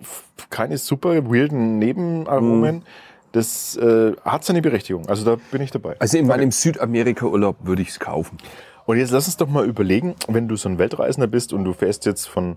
keine 0.50 0.76
super 0.78 1.24
weirden 1.30 1.78
Nebenaromen, 1.78 2.84
das 3.32 3.74
äh, 3.76 4.12
hat 4.24 4.44
seine 4.44 4.60
Berechtigung. 4.62 5.08
Also 5.08 5.24
da 5.24 5.40
bin 5.50 5.62
ich 5.62 5.70
dabei. 5.70 5.96
Also 5.98 6.18
in 6.18 6.26
meinem 6.26 6.50
Südamerika-Urlaub 6.52 7.56
würde 7.66 7.82
ich 7.82 7.88
es 7.88 7.98
kaufen. 7.98 8.36
Und 8.86 8.98
jetzt 8.98 9.10
lass 9.10 9.26
uns 9.26 9.36
doch 9.36 9.48
mal 9.48 9.66
überlegen, 9.66 10.14
wenn 10.28 10.48
du 10.48 10.56
so 10.56 10.68
ein 10.68 10.78
Weltreisender 10.78 11.26
bist 11.26 11.52
und 11.52 11.64
du 11.64 11.72
fährst 11.72 12.04
jetzt 12.06 12.26
von 12.26 12.56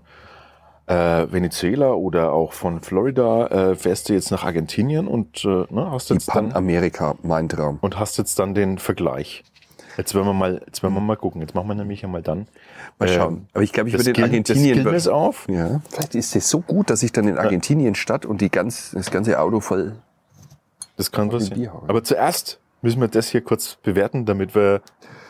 äh, 0.86 1.26
Venezuela 1.30 1.92
oder 1.92 2.32
auch 2.32 2.52
von 2.52 2.80
Florida, 2.80 3.46
äh, 3.46 3.76
fährst 3.76 4.08
du 4.08 4.14
jetzt 4.14 4.30
nach 4.30 4.44
Argentinien 4.44 5.06
und 5.06 5.44
äh, 5.44 5.64
ne, 5.70 5.90
hast 5.90 6.10
jetzt 6.10 6.28
dann 6.28 6.50
Panamerika, 6.50 7.16
mein 7.22 7.48
Traum. 7.48 7.78
und 7.80 7.98
hast 7.98 8.18
jetzt 8.18 8.38
dann 8.38 8.54
den 8.54 8.78
Vergleich. 8.78 9.44
Jetzt 9.98 10.14
werden 10.14 10.26
wir 10.26 10.32
mal, 10.32 10.62
jetzt 10.64 10.82
werden 10.82 10.94
wir 10.94 11.00
mal 11.00 11.16
gucken. 11.16 11.40
Jetzt 11.40 11.56
machen 11.56 11.66
wir 11.66 11.74
nämlich 11.74 12.04
einmal 12.04 12.22
dann. 12.22 12.46
Mal 13.00 13.08
ähm, 13.08 13.14
schauen. 13.14 13.48
Aber 13.52 13.64
ich 13.64 13.72
glaube, 13.72 13.88
ich 13.88 13.96
würde 13.96 14.10
in 14.10 14.22
Argentinien... 14.22 14.84
Das 14.84 15.08
auf. 15.08 15.46
ja, 15.50 15.80
vielleicht 15.90 16.14
ist 16.14 16.36
es 16.36 16.48
so 16.48 16.60
gut, 16.60 16.88
dass 16.88 17.02
ich 17.02 17.10
dann 17.10 17.26
in 17.26 17.36
Argentinien 17.36 17.96
statt 17.96 18.24
und 18.24 18.40
die 18.40 18.48
ganz, 18.48 18.92
das 18.92 19.10
ganze 19.10 19.40
Auto 19.40 19.60
voll... 19.60 19.96
Das 20.96 21.10
kann 21.10 21.30
passieren. 21.30 21.72
Aber 21.88 22.02
zuerst 22.04 22.60
müssen 22.80 23.00
wir 23.00 23.08
das 23.08 23.28
hier 23.28 23.40
kurz 23.40 23.76
bewerten, 23.82 24.24
damit 24.24 24.54
wir 24.54 24.82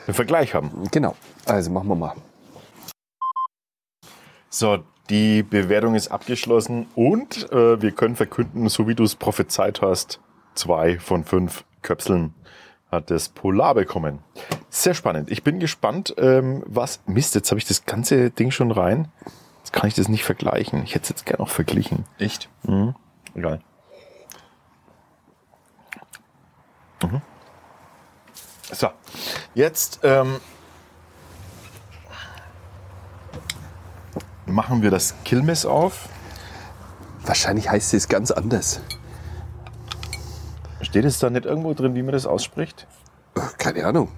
einen 0.09 0.15
Vergleich 0.15 0.55
haben. 0.55 0.89
Genau. 0.91 1.15
Also 1.45 1.71
machen 1.71 1.89
wir 1.89 1.95
mal. 1.95 2.15
So, 4.51 4.79
die 5.11 5.43
Bewertung 5.43 5.95
ist 5.95 6.09
abgeschlossen 6.09 6.87
und 6.95 7.51
äh, 7.53 7.81
wir 7.81 7.93
können 7.93 8.17
verkünden, 8.17 8.69
so 8.69 8.89
wie 8.89 8.95
du 8.95 9.05
es 9.05 9.15
prophezeit 9.15 9.83
hast, 9.83 10.21
zwei 10.55 10.99
von 10.99 11.25
fünf 11.25 11.65
Köpseln 11.83 12.35
hat 12.91 13.11
das 13.11 13.29
Polar 13.29 13.75
bekommen. 13.75 14.21
Sehr 14.71 14.95
spannend. 14.95 15.31
Ich 15.31 15.43
bin 15.43 15.61
gespannt, 15.61 16.15
ähm, 16.17 16.63
was. 16.67 17.01
Mist, 17.07 17.35
jetzt 17.35 17.51
habe 17.51 17.59
ich 17.59 17.67
das 17.67 17.85
ganze 17.85 18.31
Ding 18.31 18.51
schon 18.51 18.71
rein. 18.71 19.09
Jetzt 19.59 19.75
kann 19.75 19.89
ich 19.89 19.95
das 19.95 20.09
nicht 20.09 20.25
vergleichen. 20.25 20.83
Ich 20.85 20.95
hätte 20.95 21.03
es 21.05 21.09
jetzt 21.11 21.27
gerne 21.27 21.41
auch 21.41 21.51
verglichen. 21.51 22.07
Echt? 22.19 22.49
Mhm. 22.63 22.95
Egal. 23.35 23.61
Mhm. 27.03 27.21
So, 28.73 28.89
jetzt 29.55 30.01
ähm, 30.03 30.41
machen 34.47 34.83
wir 34.83 34.91
das 34.91 35.15
Kilmes 35.25 35.65
auf. 35.65 36.09
Wahrscheinlich 37.25 37.71
heißt 37.71 37.95
es 37.95 38.09
ganz 38.09 38.31
anders. 38.31 38.81
Steht 40.81 41.05
es 41.05 41.19
da 41.19 41.31
nicht 41.31 41.45
irgendwo 41.45 41.75
drin, 41.75 41.95
wie 41.95 42.03
man 42.03 42.13
das 42.13 42.27
ausspricht? 42.27 42.87
Keine 43.59 43.85
Ahnung. 43.85 44.09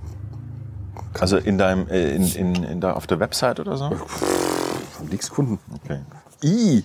Also 1.18 1.36
in 1.36 1.58
deinem, 1.58 1.88
äh, 1.88 2.14
in, 2.14 2.24
in, 2.34 2.64
in 2.64 2.80
da 2.80 2.92
auf 2.92 3.06
der 3.06 3.18
Website 3.20 3.60
oder 3.60 3.76
so? 3.76 3.90
Hab 3.90 5.10
nichts 5.10 5.28
gefunden. 5.28 5.58
Okay. 5.84 6.00
I. 6.44 6.84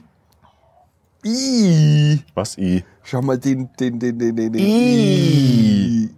I. 1.24 2.24
Was 2.34 2.58
I? 2.58 2.84
Schau 3.04 3.22
mal 3.22 3.38
den, 3.38 3.70
den, 3.80 4.00
den, 4.00 4.18
den, 4.18 4.36
den, 4.36 4.54
den. 4.54 4.62
I. 4.62 6.16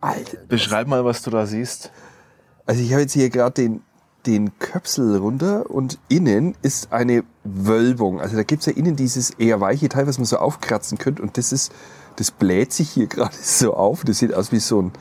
Alter. 0.00 0.38
Beschreib 0.48 0.88
mal, 0.88 1.04
was 1.04 1.22
du 1.22 1.30
da 1.30 1.46
siehst. 1.46 1.92
Also 2.66 2.82
ich 2.82 2.92
habe 2.92 3.02
jetzt 3.02 3.12
hier 3.12 3.30
gerade 3.30 3.54
den, 3.54 3.82
den 4.26 4.58
Köpsel 4.58 5.16
runter 5.16 5.70
und 5.70 5.98
innen 6.08 6.56
ist 6.62 6.92
eine 6.92 7.22
Wölbung. 7.44 8.20
Also 8.20 8.36
da 8.36 8.42
gibt's 8.42 8.66
ja 8.66 8.72
innen 8.72 8.96
dieses 8.96 9.30
eher 9.30 9.60
weiche 9.60 9.88
Teil, 9.88 10.06
was 10.06 10.18
man 10.18 10.26
so 10.26 10.38
aufkratzen 10.38 10.98
könnte. 10.98 11.22
Und 11.22 11.38
das 11.38 11.52
ist, 11.52 11.72
das 12.16 12.30
bläht 12.30 12.72
sich 12.72 12.90
hier 12.90 13.06
gerade 13.08 13.34
so 13.34 13.74
auf. 13.74 14.04
Das 14.04 14.18
sieht 14.18 14.34
aus 14.34 14.52
wie 14.52 14.60
so 14.60 14.82
ein, 14.82 14.92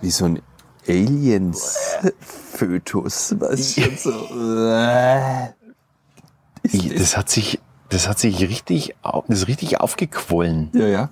wie 0.00 0.10
so 0.10 0.26
ein 0.26 0.42
Aliens-Fötus. 0.88 3.36
Was 3.38 3.74
schon 3.74 3.96
so. 3.96 4.10
Ist 6.62 7.00
Das 7.00 7.16
hat 7.16 7.30
sich, 7.30 7.60
das 7.88 8.08
hat 8.08 8.18
sich 8.18 8.40
richtig, 8.40 8.96
das 9.02 9.38
ist 9.38 9.48
richtig 9.48 9.80
aufgequollen. 9.80 10.70
Ja, 10.72 10.86
ja. 10.86 11.08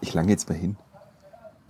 Ich 0.00 0.14
lange 0.14 0.30
jetzt 0.30 0.48
mal 0.48 0.56
hin. 0.56 0.76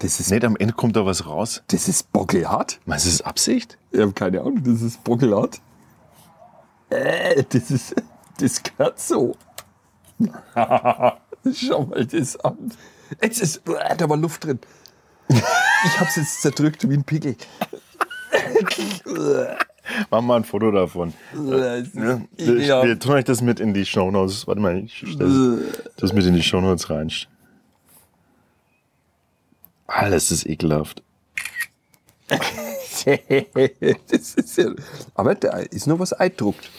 Das 0.02 0.18
ist, 0.18 0.30
Nicht 0.32 0.44
am 0.44 0.56
Ende 0.56 0.74
kommt 0.74 0.96
da 0.96 1.06
was 1.06 1.26
raus. 1.26 1.62
das 1.68 1.86
ist 1.86 2.10
bockelhart. 2.12 2.80
Meinst 2.86 3.04
du, 3.04 3.08
das 3.08 3.14
ist 3.20 3.22
Absicht? 3.22 3.78
Ich 3.92 4.00
habe 4.00 4.12
keine 4.12 4.40
Ahnung, 4.40 4.60
das 4.64 4.82
ist 4.82 5.02
bockelhart. 5.04 5.60
Äh, 6.90 7.44
das 7.48 7.70
ist, 7.70 7.94
das 8.38 8.60
gehört 8.62 8.98
so. 8.98 9.36
Schau 11.54 11.84
mal 11.86 12.04
das 12.04 12.36
an. 12.40 12.72
Jetzt 13.22 13.40
ist, 13.40 13.62
äh, 13.68 13.96
da 13.96 14.08
war 14.08 14.16
Luft 14.16 14.44
drin. 14.44 14.58
Ich 15.28 16.00
hab's 16.00 16.16
jetzt 16.16 16.42
zerdrückt 16.42 16.88
wie 16.88 16.94
ein 16.94 17.04
Pickel. 17.04 17.36
Mach 20.10 20.20
mal 20.20 20.36
ein 20.36 20.44
Foto 20.44 20.70
davon. 20.70 21.14
Wir 21.32 22.98
tun 22.98 23.12
euch 23.12 23.24
das 23.24 23.40
mit 23.40 23.60
in 23.60 23.72
die 23.72 23.86
Shownotes. 23.86 24.46
Warte 24.46 24.60
mal, 24.60 24.78
ich 24.78 25.04
stell 25.06 25.72
das 25.96 26.12
mit 26.12 26.26
in 26.26 26.34
die 26.34 26.42
Shownotes 26.42 26.90
rein. 26.90 27.10
Alles 30.02 30.32
ist 30.32 30.46
ekelhaft. 30.46 31.02
das 32.28 34.34
ist 34.34 34.56
ja, 34.56 34.72
aber 35.14 35.34
da 35.36 35.58
ist 35.58 35.86
noch 35.86 35.98
was 35.98 36.12
eindruckt. 36.12 36.70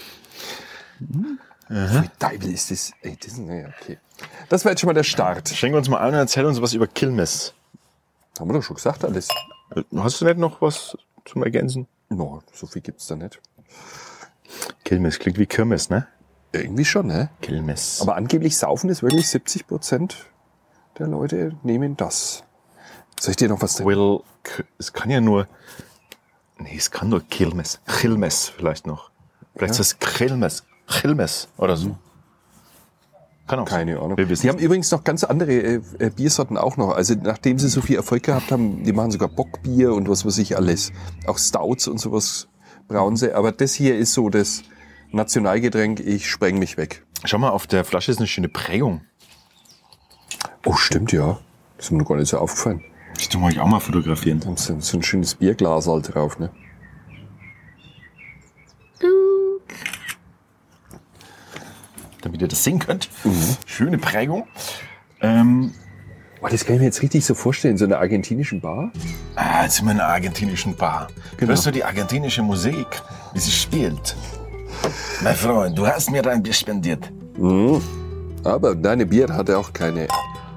Wie 0.99 2.09
Teufel 2.19 2.51
ist 2.51 2.71
das? 2.71 2.91
Ey, 3.01 3.17
das 3.17 3.33
ist, 3.33 3.39
okay. 3.39 3.99
Das 4.49 4.65
war 4.65 4.73
jetzt 4.73 4.81
schon 4.81 4.87
mal 4.87 4.93
der 4.93 5.03
Start. 5.03 5.47
Schenk 5.49 5.73
uns 5.73 5.87
mal 5.87 5.99
ein 5.99 6.13
und 6.13 6.19
erzähl 6.19 6.45
uns 6.45 6.61
was 6.61 6.73
über 6.73 6.87
Kilmes. 6.87 7.53
Haben 8.39 8.49
wir 8.49 8.55
doch 8.55 8.63
schon 8.63 8.75
gesagt 8.75 9.05
alles. 9.05 9.29
Hast 9.95 10.19
du 10.19 10.25
nicht 10.25 10.37
noch 10.37 10.61
was 10.61 10.97
zum 11.23 11.43
Ergänzen? 11.43 11.87
No, 12.09 12.43
so 12.53 12.67
viel 12.67 12.81
gibt's 12.81 13.07
da 13.07 13.15
nicht. 13.15 13.39
Kilmes 14.83 15.19
klingt 15.19 15.37
wie 15.37 15.45
Kirmes, 15.45 15.89
ne? 15.89 16.07
Irgendwie 16.51 16.85
schon, 16.85 17.07
ne? 17.07 17.29
Kilmes. 17.41 18.01
Aber 18.01 18.15
angeblich 18.15 18.57
saufen 18.57 18.89
ist 18.89 19.01
wirklich 19.01 19.29
70 19.29 19.65
Prozent 19.65 20.25
der 20.99 21.07
Leute 21.07 21.55
nehmen 21.63 21.95
das. 21.95 22.43
Soll 23.23 23.31
ich 23.31 23.37
dir 23.37 23.47
noch 23.47 23.61
was 23.61 23.75
drin? 23.75 23.85
Will, 23.85 24.19
es 24.77 24.91
kann 24.91 25.09
ja 25.09 25.21
nur, 25.21 25.47
nee, 26.59 26.75
es 26.75 26.91
kann 26.91 27.07
nur 27.07 27.21
Kilmes. 27.21 27.79
Kilmes 27.87 28.49
vielleicht 28.49 28.85
noch. 28.85 29.11
Vielleicht 29.55 29.79
ist 29.79 29.79
das 29.79 29.99
Kilmes. 29.99 30.65
Kilmes 30.87 31.47
oder 31.55 31.77
so. 31.77 31.95
Kann 33.47 33.59
auch 33.59 33.65
Keine. 33.65 33.97
Ahnung. 33.97 34.17
Wir 34.17 34.27
wissen 34.27 34.41
Die 34.41 34.49
haben 34.49 34.59
übrigens 34.59 34.91
noch 34.91 35.05
ganz 35.05 35.23
andere 35.23 35.53
äh, 35.53 35.81
äh, 35.99 36.09
Biersorten 36.09 36.57
auch 36.57 36.75
noch. 36.75 36.89
Also 36.89 37.15
nachdem 37.15 37.59
sie 37.59 37.69
so 37.69 37.79
viel 37.79 37.95
Erfolg 37.95 38.23
gehabt 38.23 38.51
haben, 38.51 38.83
die 38.83 38.91
machen 38.91 39.11
sogar 39.11 39.29
Bockbier 39.29 39.93
und 39.93 40.09
was 40.09 40.25
weiß 40.25 40.37
ich 40.39 40.57
alles. 40.57 40.91
Auch 41.25 41.37
Stouts 41.37 41.87
und 41.87 41.99
sowas 41.99 42.49
brauen 42.89 43.15
sie. 43.15 43.31
Aber 43.31 43.53
das 43.53 43.73
hier 43.73 43.97
ist 43.97 44.11
so 44.11 44.27
das 44.27 44.63
Nationalgetränk. 45.13 46.01
Ich 46.01 46.29
spreng 46.29 46.59
mich 46.59 46.75
weg. 46.75 47.05
Schau 47.23 47.37
mal, 47.37 47.51
auf 47.51 47.67
der 47.67 47.85
Flasche 47.85 48.11
ist 48.11 48.17
eine 48.17 48.27
schöne 48.27 48.49
Prägung. 48.49 48.99
Oh, 50.65 50.73
stimmt 50.73 51.13
ja. 51.13 51.39
Das 51.77 51.85
ist 51.85 51.91
mir 51.91 51.99
noch 51.99 52.09
gar 52.09 52.17
nicht 52.17 52.27
so 52.27 52.37
aufgefallen. 52.37 52.83
Die 53.31 53.37
muss 53.37 53.53
ich 53.53 53.59
auch 53.59 53.67
mal 53.67 53.79
fotografieren. 53.79 54.39
Da 54.39 54.51
ist 54.53 54.65
so 54.65 54.79
so 54.79 54.97
ein 54.97 55.03
schönes 55.03 55.35
Bierglas 55.35 55.87
halt 55.87 56.13
drauf, 56.13 56.37
ne? 56.39 56.49
Damit 62.21 62.41
ihr 62.41 62.47
das 62.47 62.63
sehen 62.63 62.79
könnt. 62.79 63.09
Schöne 63.65 63.97
Prägung. 63.97 64.47
Ähm, 65.21 65.73
Oh, 66.45 66.49
das 66.49 66.65
kann 66.65 66.75
ich 66.75 66.81
mir 66.81 66.87
jetzt 66.87 67.01
richtig 67.01 67.23
so 67.25 67.35
vorstellen, 67.35 67.77
so 67.77 67.85
einer 67.85 67.99
argentinischen 67.99 68.59
Bar. 68.59 68.91
ah, 69.37 69.63
jetzt 69.63 69.77
sind 69.77 69.85
wir 69.85 69.93
in 69.93 70.01
einer 70.01 70.09
argentinischen 70.09 70.75
Bar. 70.75 71.07
Genau. 71.37 71.51
Hörst 71.51 71.65
du 71.65 71.71
die 71.71 71.85
argentinische 71.85 72.41
Musik, 72.43 72.85
wie 73.33 73.39
sie 73.39 73.49
spielt? 73.51 74.13
Mein 75.23 75.35
Freund, 75.37 75.77
du 75.77 75.87
hast 75.87 76.11
mir 76.11 76.21
dein 76.21 76.43
Bier 76.43 76.51
spendiert. 76.51 77.09
Aber 78.43 78.75
deine 78.75 79.05
Bier 79.05 79.29
hat 79.29 79.47
ja 79.47 79.55
auch 79.57 79.71
keine. 79.71 80.09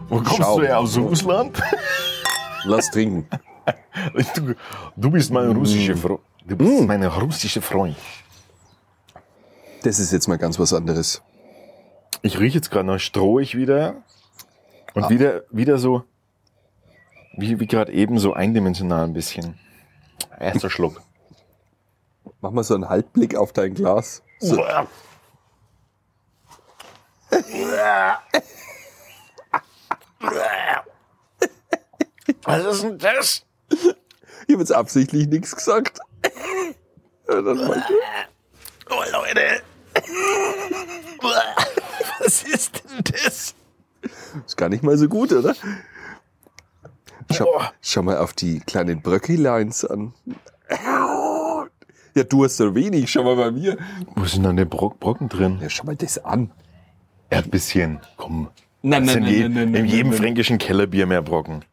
Wo 0.09 0.17
kommst 0.17 0.39
Schau. 0.39 0.59
du 0.59 0.67
her? 0.67 0.81
Aus 0.81 0.99
Russland? 0.99 1.57
Lass 2.67 2.91
trinken. 2.91 3.29
Du, 4.37 4.55
du 4.95 5.11
bist 5.11 5.33
mein 5.33 5.51
russischer 5.51 5.97
Freund. 5.97 6.21
Du 6.47 6.55
bist 6.55 6.87
mein 6.87 7.03
russischer 7.03 7.63
Freund. 7.63 7.97
Das 9.83 9.99
ist 9.99 10.13
jetzt 10.13 10.29
mal 10.29 10.39
ganz 10.39 10.57
was 10.61 10.73
anderes. 10.73 11.21
Ich 12.23 12.39
rieche 12.39 12.59
jetzt 12.59 12.71
gerade 12.71 12.87
noch 12.87 13.01
strohig 13.01 13.57
wieder. 13.57 14.05
Und 14.95 15.11
wieder, 15.11 15.43
wieder 15.51 15.79
so, 15.79 16.05
wie, 17.37 17.59
wie 17.59 17.67
gerade 17.67 17.93
eben, 17.93 18.21
so 18.21 18.35
eindimensional 18.35 19.05
ein 19.05 19.13
bisschen. 19.13 19.59
Erster 20.39 20.71
Schluck. 20.71 21.03
Mach 22.41 22.53
mal 22.53 22.63
so 22.63 22.75
einen 22.75 22.89
Halbblick 22.89 23.35
auf 23.35 23.53
dein 23.53 23.75
Glas. 23.75 24.23
So. 24.39 24.65
Was 32.45 32.65
ist 32.65 32.83
denn 32.83 32.99
das? 32.99 33.43
Ich 33.71 34.53
habe 34.53 34.61
jetzt 34.63 34.73
absichtlich 34.73 35.27
nichts 35.29 35.55
gesagt. 35.55 35.99
Ja. 37.29 37.35
Oh, 38.89 39.03
Leute. 39.13 39.63
Was 42.21 42.43
ist 42.45 42.83
denn 42.85 43.03
das? 43.13 43.55
Ist 44.47 44.57
gar 44.57 44.69
nicht 44.69 44.83
mal 44.83 44.97
so 44.97 45.09
gut, 45.09 45.33
oder? 45.33 45.55
Schau, 47.33 47.61
schau 47.81 48.03
mal 48.03 48.19
auf 48.19 48.33
die 48.33 48.61
kleinen 48.61 49.03
Bröckelines 49.03 49.85
an. 49.85 50.15
Ja, 52.15 52.23
du 52.23 52.45
hast 52.45 52.57
so 52.57 52.75
wenig. 52.75 53.11
Schau 53.11 53.25
mal 53.25 53.37
bei 53.37 53.51
mir. 53.51 53.77
Wo 54.15 54.25
sind 54.25 54.45
denn 54.45 54.57
die 54.57 54.65
Bro 54.65 54.91
Brocken 55.01 55.29
drin? 55.29 55.59
Ja, 55.61 55.69
schau 55.69 55.85
mal 55.85 55.97
das 55.97 56.25
an. 56.25 56.51
Erdbisschen. 57.29 58.01
Komm. 58.17 58.49
Nein, 58.83 59.05
Das 59.07 59.17
nein, 59.17 59.25
sind 59.25 59.35
je, 59.35 59.41
nein, 59.43 59.53
nein, 59.53 59.71
nein, 59.73 59.85
in 59.85 59.91
jedem 59.91 60.11
nein. 60.11 60.19
fränkischen 60.19 60.59
Kellerbier 60.59 61.07
mehr 61.07 61.23
Brocken. 61.23 61.65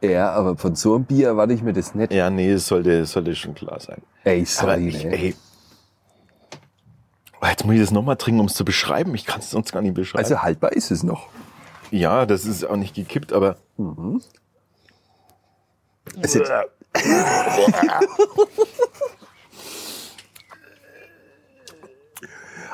Ja, 0.00 0.30
aber 0.32 0.56
von 0.56 0.76
so 0.76 0.94
einem 0.94 1.04
Bier 1.04 1.28
erwarte 1.28 1.52
ich 1.52 1.62
mir 1.62 1.72
das 1.72 1.94
nicht. 1.94 2.12
Ja, 2.12 2.30
nee, 2.30 2.52
es 2.52 2.66
sollte, 2.68 3.04
sollte 3.04 3.34
schon 3.34 3.54
klar 3.54 3.80
sein. 3.80 4.00
Ey, 4.24 4.44
sorry, 4.44 4.88
ich, 4.88 5.04
ne? 5.04 5.12
ey. 5.12 5.34
Jetzt 7.42 7.64
muss 7.64 7.74
ich 7.74 7.80
das 7.80 7.90
nochmal 7.90 8.16
trinken, 8.16 8.40
um 8.40 8.46
es 8.46 8.54
zu 8.54 8.64
beschreiben. 8.64 9.14
Ich 9.14 9.24
kann 9.26 9.40
es 9.40 9.50
sonst 9.50 9.72
gar 9.72 9.80
nicht 9.82 9.94
beschreiben. 9.94 10.22
Also 10.24 10.42
haltbar 10.42 10.72
ist 10.72 10.90
es 10.90 11.02
noch. 11.02 11.28
ja, 11.90 12.26
das 12.26 12.44
ist 12.44 12.64
auch 12.64 12.76
nicht 12.76 12.94
gekippt, 12.94 13.32
aber. 13.32 13.56
Es 16.22 16.34
ist, 16.34 16.50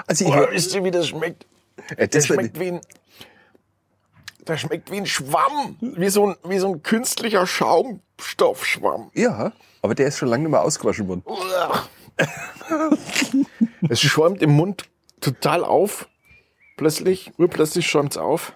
also 0.07 0.25
ich, 0.25 0.31
Boah, 0.31 0.49
wisst 0.51 0.75
ihr, 0.75 0.85
wie 0.85 0.91
das 0.91 1.09
schmeckt? 1.09 1.47
äh, 1.97 2.09
Das 2.09 2.11
das 2.11 2.27
schmeckt 2.27 2.59
wie 2.59 2.69
ein. 2.73 2.81
Der 4.47 4.57
schmeckt 4.59 4.91
wie 4.91 4.99
ein 4.99 5.07
Schwamm. 5.07 5.77
Wie 5.81 6.09
so 6.09 6.29
ein, 6.29 6.37
wie 6.45 6.59
so 6.59 6.73
ein 6.73 6.83
künstlicher 6.83 7.47
Schaumstoffschwamm. 7.47 9.11
Ja, 9.15 9.53
aber 9.83 9.95
der 9.95 10.09
ist 10.09 10.19
schon 10.19 10.29
lange 10.29 10.45
nicht 10.45 10.53
mehr 10.53 10.63
ausgewaschen 10.63 11.09
worden. 11.09 11.23
Es 13.89 14.01
schäumt 14.01 14.41
im 14.41 14.53
Mund 14.53 14.89
total 15.21 15.65
auf. 15.65 16.09
Plötzlich, 16.77 17.33
urplötzlich 17.39 17.87
schäumt's 17.87 18.17
auf. 18.17 18.53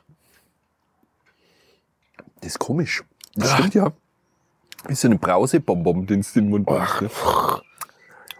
Das 2.40 2.52
ist 2.52 2.58
komisch. 2.58 3.04
Das 3.34 3.52
stimmt 3.52 3.74
ja. 3.74 3.92
Ist 4.88 5.02
so 5.02 5.08
eine 5.08 5.18
Brausebonbon, 5.18 6.06
den 6.06 6.22
du 6.22 6.28
in 6.38 6.44
den 6.46 6.50
Mund 6.50 6.70
machst. 6.70 7.02
Ne? 7.02 7.10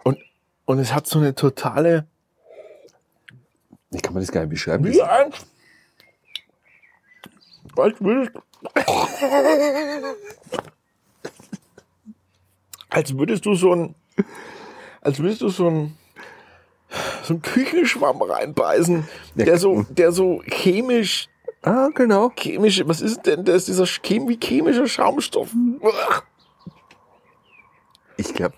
Und, 0.05 0.19
und 0.64 0.78
es 0.78 0.95
hat 0.95 1.07
so 1.07 1.19
eine 1.19 1.35
totale, 1.35 2.07
Ich 3.90 4.02
kann 4.02 4.14
man 4.14 4.23
das 4.23 4.33
gar 4.33 4.40
nicht 4.43 4.50
beschreiben. 4.50 4.85
wie 4.85 5.02
ein, 5.02 5.33
als 7.77 8.01
würdest, 8.01 8.33
als 12.91 13.17
würdest 13.17 13.47
du 13.47 13.55
so 13.55 13.73
ein, 13.75 13.95
als 15.01 15.19
würdest 15.19 15.43
du 15.43 15.49
so 15.49 15.69
ein, 15.69 15.97
so 17.23 17.35
ein 17.35 17.43
Küchenschwamm 17.43 18.23
reinbeißen, 18.23 19.07
der 19.35 19.59
so, 19.59 19.85
der 19.91 20.13
so 20.13 20.43
chemisch, 20.47 21.29
Ah, 21.63 21.89
genau. 21.93 22.31
chemisch, 22.37 22.83
was 22.87 23.01
ist 23.01 23.27
denn, 23.27 23.45
der 23.45 23.57
ist 23.57 23.67
dieser 23.69 23.85
Chem, 23.85 24.29
wie 24.29 24.39
chemischer 24.43 24.87
Schaumstoff. 24.87 25.51
Ich 28.17 28.33
glaube, 28.33 28.55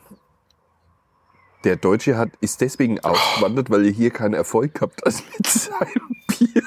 der 1.64 1.76
Deutsche 1.76 2.16
hat, 2.16 2.30
ist 2.40 2.60
deswegen 2.60 3.00
ausgewandert, 3.00 3.70
weil 3.70 3.86
er 3.86 3.90
hier 3.90 4.10
keinen 4.10 4.34
Erfolg 4.34 4.74
gehabt 4.74 5.02
hat 5.04 5.14
mit 5.36 5.46
seinem 5.46 6.14
Bier. 6.28 6.62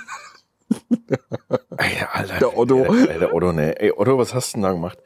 Ey, 1.78 1.92
Alter, 2.12 2.40
Der 2.40 2.58
Otto. 2.58 2.84
Ey, 2.86 3.20
der 3.20 3.34
Otto, 3.34 3.52
ne. 3.52 3.80
Ey, 3.80 3.92
Otto, 3.96 4.18
was 4.18 4.34
hast 4.34 4.52
du 4.54 4.58
denn 4.58 4.64
da 4.64 4.72
gemacht? 4.72 4.98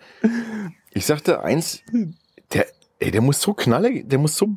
Ich 0.91 1.06
sagte 1.06 1.44
eins, 1.44 1.82
der, 2.53 2.65
ey, 3.00 3.12
der 3.12 3.22
muss 3.22 3.41
so 3.41 3.53
knallig, 3.53 4.08
der 4.10 4.20
muss 4.20 4.36
so, 4.36 4.50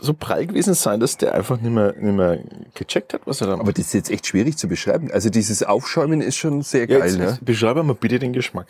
so 0.00 0.14
prall 0.14 0.46
gewesen 0.46 0.74
sein, 0.74 1.00
dass 1.00 1.16
der 1.16 1.34
einfach 1.34 1.60
nicht 1.60 1.72
mehr, 1.72 1.92
nicht 1.94 2.14
mehr 2.14 2.38
gecheckt 2.74 3.14
hat, 3.14 3.22
was 3.26 3.40
er 3.40 3.46
da 3.48 3.52
macht. 3.54 3.62
Aber 3.62 3.72
das 3.72 3.86
ist 3.86 3.94
jetzt 3.94 4.10
echt 4.10 4.26
schwierig 4.26 4.56
zu 4.58 4.68
beschreiben. 4.68 5.10
Also 5.10 5.30
dieses 5.30 5.62
Aufschäumen 5.62 6.20
ist 6.20 6.36
schon 6.36 6.62
sehr 6.62 6.88
Ja, 6.88 6.98
geil, 6.98 7.08
jetzt, 7.08 7.18
ne? 7.18 7.38
beschreibe 7.42 7.82
mal 7.82 7.94
bitte 7.94 8.18
den 8.18 8.32
Geschmack. 8.32 8.66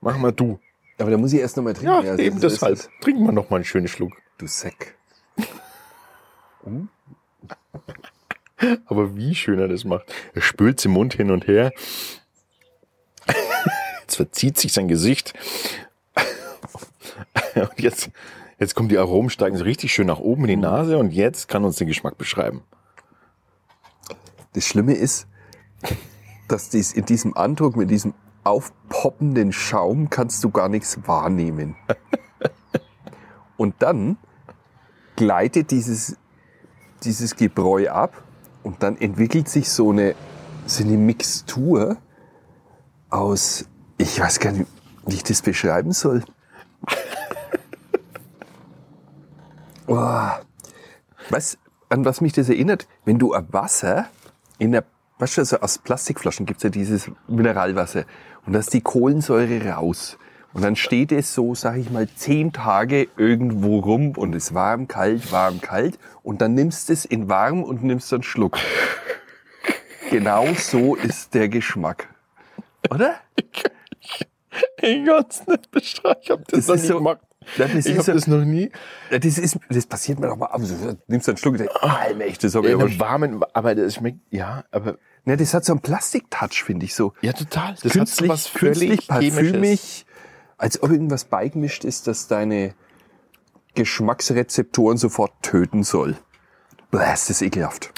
Mach 0.00 0.16
mal 0.18 0.32
du. 0.32 0.58
Aber 0.98 1.10
da 1.10 1.16
muss 1.16 1.32
ich 1.32 1.40
erst 1.40 1.56
noch 1.56 1.64
mal 1.64 1.74
trinken. 1.74 1.92
Ja, 1.92 2.10
Also 2.10 2.22
eben 2.22 2.36
ist- 2.36 2.42
deshalb. 2.42 2.78
Trinken 3.00 3.24
wir 3.24 3.32
noch 3.32 3.50
mal 3.50 3.56
einen 3.56 3.64
schönen 3.64 3.88
Schluck. 3.88 4.12
Du 4.38 4.46
Sack. 4.46 4.94
Aber 8.86 9.16
wie 9.16 9.34
schön 9.34 9.58
er 9.58 9.68
das 9.68 9.84
macht. 9.84 10.12
Er 10.34 10.42
spült 10.42 10.84
im 10.84 10.92
Mund 10.92 11.14
hin 11.14 11.30
und 11.30 11.46
her. 11.46 11.72
Jetzt 14.00 14.16
verzieht 14.16 14.58
sich 14.58 14.72
sein 14.72 14.88
Gesicht. 14.88 15.34
Und 17.54 17.80
jetzt, 17.80 18.10
jetzt 18.58 18.76
kommen 18.76 18.88
die 18.88 18.98
Aromen, 18.98 19.30
steigen 19.30 19.56
so 19.56 19.64
richtig 19.64 19.92
schön 19.92 20.06
nach 20.06 20.20
oben 20.20 20.42
in 20.42 20.48
die 20.48 20.56
Nase 20.56 20.96
und 20.96 21.12
jetzt 21.12 21.48
kann 21.48 21.64
uns 21.64 21.76
den 21.76 21.88
Geschmack 21.88 22.16
beschreiben. 22.16 22.62
Das 24.52 24.64
Schlimme 24.64 24.94
ist, 24.94 25.26
dass 26.46 26.68
dies 26.68 26.92
in 26.92 27.04
diesem 27.04 27.36
Andruck 27.36 27.74
mit 27.74 27.90
diesem 27.90 28.14
aufpoppenden 28.44 29.52
Schaum 29.52 30.08
kannst 30.08 30.44
du 30.44 30.50
gar 30.50 30.68
nichts 30.68 31.00
wahrnehmen. 31.06 31.74
Und 33.56 33.74
dann 33.80 34.18
gleitet 35.16 35.72
dieses, 35.72 36.16
dieses 37.02 37.34
Gebräu 37.34 37.88
ab 37.88 38.22
und 38.62 38.82
dann 38.82 38.96
entwickelt 38.96 39.48
sich 39.48 39.70
so 39.70 39.90
eine, 39.90 40.14
so 40.66 40.84
eine 40.84 40.96
Mixtur 40.96 41.96
aus, 43.10 43.66
ich 43.96 44.20
weiß 44.20 44.40
gar 44.40 44.52
nicht, 44.52 44.66
wie 45.06 45.14
ich 45.14 45.24
das 45.24 45.42
beschreiben 45.42 45.92
soll. 45.92 46.24
Oh. 49.90 50.28
Was, 51.30 51.56
an 51.88 52.04
was 52.04 52.20
mich 52.20 52.34
das 52.34 52.50
erinnert, 52.50 52.86
wenn 53.06 53.18
du 53.18 53.32
ein 53.32 53.46
Wasser 53.50 54.06
in 54.58 54.72
der, 54.72 54.84
weißt 55.18 55.38
du, 55.38 55.40
also 55.40 55.60
aus 55.60 55.78
Plastikflaschen 55.78 56.44
gibt's 56.44 56.62
ja 56.62 56.68
dieses 56.68 57.10
Mineralwasser 57.26 58.04
und 58.44 58.52
da 58.52 58.58
ist 58.58 58.74
die 58.74 58.82
Kohlensäure 58.82 59.66
raus. 59.66 60.18
Und 60.54 60.62
dann 60.64 60.76
steht 60.76 61.12
es 61.12 61.34
so, 61.34 61.54
sag 61.54 61.76
ich 61.76 61.90
mal, 61.90 62.08
zehn 62.16 62.52
Tage 62.52 63.06
irgendwo 63.16 63.78
rum 63.80 64.12
und 64.16 64.34
ist 64.34 64.54
warm, 64.54 64.88
kalt, 64.88 65.30
warm, 65.30 65.60
kalt. 65.60 65.98
Und 66.22 66.40
dann 66.40 66.54
nimmst 66.54 66.88
du 66.88 66.94
es 66.94 67.04
in 67.04 67.28
warm 67.28 67.62
und 67.62 67.82
nimmst 67.84 68.12
einen 68.12 68.22
Schluck. 68.22 68.58
Genau 70.10 70.46
so 70.54 70.94
ist 70.96 71.34
der 71.34 71.48
Geschmack. 71.48 72.08
Oder? 72.90 73.16
Ich 74.80 75.04
kann's 75.04 75.46
nicht 75.46 75.70
beschreiben. 75.70 76.20
Ich 76.22 76.30
hab 76.30 76.48
das, 76.48 76.66
Das 76.66 76.68
noch 76.68 76.74
nie 76.76 76.88
so- 76.88 76.94
gemacht. 76.98 77.20
Das 77.56 77.70
Ich 77.70 77.86
ist 77.86 77.98
hab 77.98 78.04
so- 78.04 78.12
das 78.12 78.26
noch 78.26 78.44
nie. 78.44 78.70
Das, 79.10 79.38
ist, 79.38 79.58
das 79.70 79.86
passiert 79.86 80.18
mir 80.18 80.26
doch 80.28 80.36
mal 80.36 80.46
ab. 80.46 80.60
Du 80.62 80.98
nimmst 81.06 81.28
einen 81.28 81.38
Schluck 81.38 81.52
und 81.52 81.58
denkst, 81.60 81.74
ah, 81.80 81.96
allmächtig, 81.96 82.38
das 82.38 82.54
hab 82.54 82.64
ich 82.64 82.74
aber 82.74 82.98
warmen, 82.98 83.42
aber 83.52 83.74
das 83.74 83.94
schmeckt, 83.94 84.18
ja, 84.30 84.64
aber, 84.70 84.96
Ne, 85.24 85.36
das 85.36 85.52
hat 85.52 85.62
so 85.64 85.72
einen 85.74 85.80
Plastik-Touch, 85.80 86.62
finde 86.64 86.86
ich 86.86 86.94
so. 86.94 87.12
ja, 87.20 87.32
total. 87.34 87.74
Das 87.82 87.92
künstlich, 87.92 88.00
hat 88.00 88.08
so 88.08 88.28
was 88.28 88.46
völlig 88.46 88.78
künstlich 88.78 89.08
parfümig, 89.08 90.06
als 90.58 90.82
ob 90.82 90.90
irgendwas 90.90 91.24
beigemischt 91.24 91.84
ist, 91.84 92.06
das 92.06 92.26
deine 92.28 92.74
Geschmacksrezeptoren 93.74 94.98
sofort 94.98 95.32
töten 95.42 95.84
soll. 95.84 96.16
Bäh, 96.90 97.12
ist 97.14 97.30
das 97.30 97.42
ekelhaft. 97.42 97.92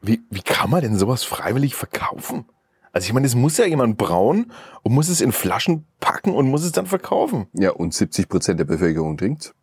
Wie, 0.00 0.22
wie 0.30 0.42
kann 0.42 0.70
man 0.70 0.82
denn 0.82 0.96
sowas 0.96 1.24
freiwillig 1.24 1.74
verkaufen? 1.74 2.44
Also 2.92 3.06
ich 3.06 3.12
meine, 3.12 3.26
es 3.26 3.34
muss 3.34 3.56
ja 3.58 3.66
jemand 3.66 3.98
brauen 3.98 4.52
und 4.82 4.94
muss 4.94 5.08
es 5.08 5.20
in 5.20 5.32
Flaschen 5.32 5.84
packen 6.00 6.32
und 6.34 6.48
muss 6.48 6.62
es 6.62 6.72
dann 6.72 6.86
verkaufen. 6.86 7.46
Ja, 7.52 7.70
und 7.72 7.92
70 7.92 8.28
Prozent 8.28 8.60
der 8.60 8.64
Bevölkerung 8.64 9.18
trinkt. 9.18 9.54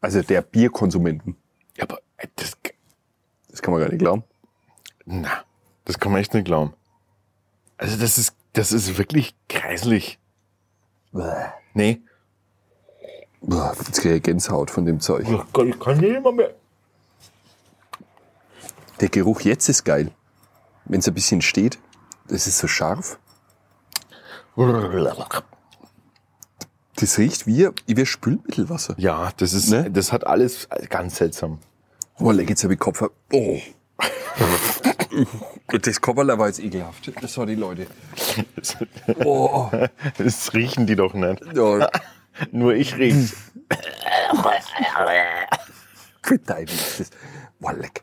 Also 0.00 0.20
der 0.22 0.42
Bierkonsumenten. 0.42 1.36
Ja, 1.76 1.84
aber 1.84 2.00
äh, 2.16 2.26
das, 2.36 2.52
Das 3.48 3.62
kann 3.62 3.72
man 3.72 3.80
gar 3.80 3.88
nicht 3.88 4.00
glauben. 4.00 4.24
na, 5.06 5.44
das 5.84 5.98
kann 5.98 6.12
man 6.12 6.20
echt 6.20 6.34
nicht 6.34 6.44
glauben. 6.44 6.74
Also 7.78 7.96
das 7.96 8.18
ist, 8.18 8.34
das 8.52 8.72
ist 8.72 8.98
wirklich 8.98 9.34
kreislich. 9.48 10.18
Bäh. 11.12 11.46
Nee. 11.74 12.02
Boah, 13.40 13.74
Jetzt 13.86 14.00
kriege 14.00 14.16
ich 14.16 14.22
Gänsehaut 14.22 14.70
von 14.70 14.84
dem 14.86 15.00
Zeug. 15.00 15.26
Oh 15.28 15.42
Gott, 15.52 15.66
ich 15.66 15.78
kann 15.80 15.98
nicht 15.98 16.16
immer 16.16 16.32
mehr. 16.32 16.54
Der 19.00 19.08
Geruch 19.08 19.40
jetzt 19.40 19.68
ist 19.68 19.84
geil. 19.84 20.10
Wenn 20.84 21.00
es 21.00 21.08
ein 21.08 21.14
bisschen 21.14 21.42
steht, 21.42 21.78
das 22.28 22.46
ist 22.46 22.58
so 22.58 22.68
scharf. 22.68 23.18
Das 26.96 27.18
riecht 27.18 27.46
wie, 27.46 27.68
wie 27.86 28.06
Spülmittelwasser. 28.06 28.94
Ja, 28.98 29.32
das 29.36 29.52
ist, 29.54 29.70
Ne? 29.70 29.90
das 29.90 30.12
hat 30.12 30.26
alles 30.26 30.68
ganz 30.88 31.16
seltsam. 31.16 31.58
Oh, 32.20 32.30
leck, 32.30 32.48
jetzt 32.50 32.62
habe 32.62 32.74
ich 32.74 32.80
Kopf. 32.80 33.02
Oh. 33.32 33.58
Das 35.82 36.00
Kopperler 36.00 36.38
war 36.38 36.46
jetzt 36.48 36.60
ekelhaft. 36.62 37.10
Sorry, 37.26 37.54
Leute. 37.54 37.86
Oh. 39.24 39.70
Das 40.18 40.52
riechen 40.54 40.86
die 40.86 40.96
doch 40.96 41.14
nicht. 41.14 41.42
Ja, 41.54 41.88
Nur 42.50 42.74
ich 42.74 42.96
riech's. 42.96 43.34
Ist 46.28 46.98
das. 46.98 47.10
Boah, 47.60 47.72
leck. 47.74 48.02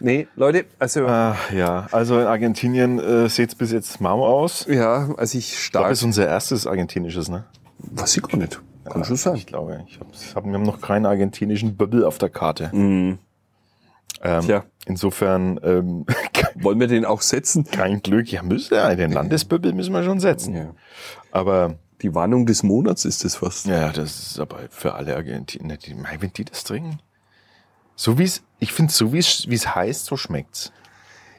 Nee, 0.00 0.28
Leute, 0.36 0.66
also, 0.78 1.06
Ah, 1.06 1.36
ja, 1.52 1.88
also 1.90 2.20
in 2.20 2.26
Argentinien 2.26 3.00
äh, 3.00 3.28
sieht's 3.28 3.56
bis 3.56 3.72
jetzt 3.72 4.00
mau 4.00 4.24
aus. 4.24 4.64
Ja, 4.68 5.08
als 5.16 5.34
ich 5.34 5.50
glaube, 5.50 5.60
stark. 5.62 5.88
das 5.90 5.98
ist 5.98 6.04
unser 6.04 6.26
erstes 6.28 6.66
argentinisches, 6.68 7.28
ne? 7.28 7.44
Was 7.78 8.16
ich 8.16 8.22
gar 8.22 8.36
nicht. 8.38 8.60
Kann 8.84 9.04
schon 9.04 9.16
sein. 9.16 9.34
Ich 9.34 9.46
glaube, 9.46 9.84
ich 9.88 9.98
hab, 9.98 10.06
hab, 10.36 10.44
wir 10.46 10.52
haben 10.54 10.62
noch 10.62 10.80
keinen 10.80 11.04
argentinischen 11.04 11.76
Bubble 11.76 12.06
auf 12.06 12.18
der 12.18 12.30
Karte. 12.30 12.70
Mhm. 12.72 13.18
Ähm, 14.22 14.42
Tja. 14.42 14.64
Insofern 14.86 15.60
ähm, 15.62 16.06
Wollen 16.56 16.80
wir 16.80 16.86
den 16.88 17.04
auch 17.04 17.20
setzen? 17.22 17.64
kein 17.64 18.02
Glück. 18.02 18.30
Ja, 18.32 18.42
müssen 18.42 18.74
ja, 18.74 18.94
den 18.94 19.12
Landesbubble 19.12 19.72
müssen 19.72 19.92
wir 19.92 20.02
schon 20.02 20.18
setzen. 20.20 20.54
Ja. 20.54 20.74
Aber 21.30 21.76
Die 22.02 22.14
Warnung 22.14 22.46
des 22.46 22.62
Monats 22.62 23.04
ist 23.04 23.24
das 23.24 23.36
fast. 23.36 23.66
ja, 23.66 23.90
das 23.92 24.18
ist 24.30 24.40
aber 24.40 24.60
für 24.70 24.94
alle 24.94 25.14
Argentinier. 25.16 25.76
Die, 25.76 25.94
mei, 25.94 26.16
wenn 26.20 26.32
die 26.32 26.44
das 26.44 26.64
trinken. 26.64 26.98
So 27.96 28.18
wie 28.18 28.24
es, 28.24 28.42
ich 28.60 28.72
finde, 28.72 28.92
so 28.92 29.12
wie 29.12 29.18
es 29.18 29.48
wie 29.48 29.54
es 29.54 29.74
heißt, 29.74 30.06
so 30.06 30.16
schmeckt's. 30.16 30.72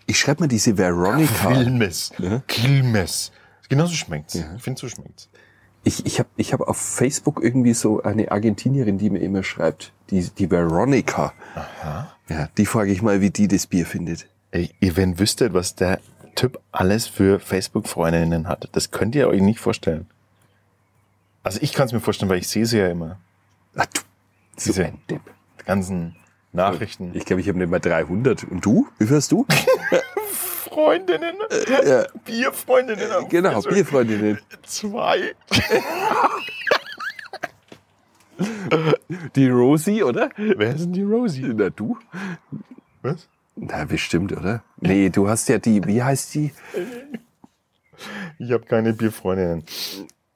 Ich 0.06 0.20
schreibe 0.20 0.42
mal 0.42 0.48
diese 0.48 0.78
Veronica. 0.78 1.52
Quilmes. 1.52 2.12
Ja. 2.18 2.42
Quilmes. 2.48 3.32
Genauso 3.70 3.94
schmeckt's. 3.94 4.36
Ich 4.36 4.62
finde, 4.62 4.80
so 4.80 4.88
schmeckt's. 4.90 5.30
Ich, 5.84 6.06
ich 6.06 6.20
habe 6.20 6.30
ich 6.36 6.52
hab 6.54 6.62
auf 6.62 6.78
Facebook 6.78 7.42
irgendwie 7.42 7.74
so 7.74 8.02
eine 8.04 8.32
Argentinierin, 8.32 8.98
die 8.98 9.10
mir 9.10 9.20
immer 9.20 9.44
schreibt. 9.44 9.94
Die, 10.10 10.30
die 10.30 10.50
Veronica. 10.50 11.34
Aha. 11.56 12.14
Ja, 12.30 12.48
die 12.58 12.66
frage 12.66 12.92
ich 12.92 13.02
mal, 13.02 13.22
wie 13.22 13.30
die 13.30 13.48
das 13.48 13.68
Bier 13.68 13.86
findet. 13.86 14.28
Ey, 14.52 14.72
ihr 14.80 14.96
wenn 14.98 15.20
wüsstet, 15.20 15.54
was 15.54 15.76
der 15.76 16.00
Typ 16.36 16.60
alles 16.72 17.08
für 17.08 17.40
Facebook-Freundinnen 17.40 18.48
hat, 18.48 18.70
das 18.72 18.92
könnt 18.92 19.14
ihr 19.16 19.28
euch 19.28 19.42
nicht 19.42 19.60
vorstellen. 19.60 20.08
Also 21.44 21.60
ich 21.62 21.74
kann 21.74 21.88
es 21.88 21.94
mir 21.94 22.00
vorstellen, 22.00 22.30
weil 22.30 22.40
ich 22.40 22.48
sehe 22.48 22.66
sie 22.66 22.78
ja 22.80 22.88
immer. 22.90 23.18
Ach, 23.76 23.86
du, 23.86 24.00
so 24.58 24.72
Diese- 24.72 24.86
ein 24.86 25.00
Depp. 25.10 25.22
Die 25.62 25.66
ganzen 25.66 26.16
Nachrichten. 26.52 27.12
Ich 27.14 27.26
glaube, 27.26 27.42
ich 27.42 27.48
habe 27.48 27.60
nicht 27.60 27.70
mal 27.70 27.80
300. 27.80 28.44
Und 28.46 28.66
du? 28.66 28.88
Wie 28.98 29.06
viel 29.06 29.16
hast 29.18 29.32
du? 29.32 29.46
Bierfreundinnen. 30.70 31.36
ja. 31.86 32.06
Bierfreundinnen. 32.26 33.28
Genau, 33.30 33.52
Facebook. 33.54 33.74
Bierfreundinnen. 33.74 34.40
Zwei. 34.64 35.36
Die 39.36 39.50
Rosie, 39.50 40.04
oder? 40.04 40.30
Wer 40.38 40.76
ist 40.76 40.86
denn 40.86 40.94
die 40.94 41.04
Rosie? 41.04 41.54
Na, 41.56 41.70
du? 41.70 41.98
Was? 43.02 43.28
Na, 43.56 43.86
bestimmt, 43.86 44.32
oder? 44.32 44.64
Nee, 44.80 45.10
du 45.10 45.28
hast 45.28 45.50
ja 45.50 45.58
die, 45.58 45.84
wie 45.86 46.02
heißt 46.02 46.34
die? 46.36 46.52
Ich 48.38 48.52
habe 48.52 48.66
keine 48.66 48.94
Bierfreundinnen. 48.94 49.64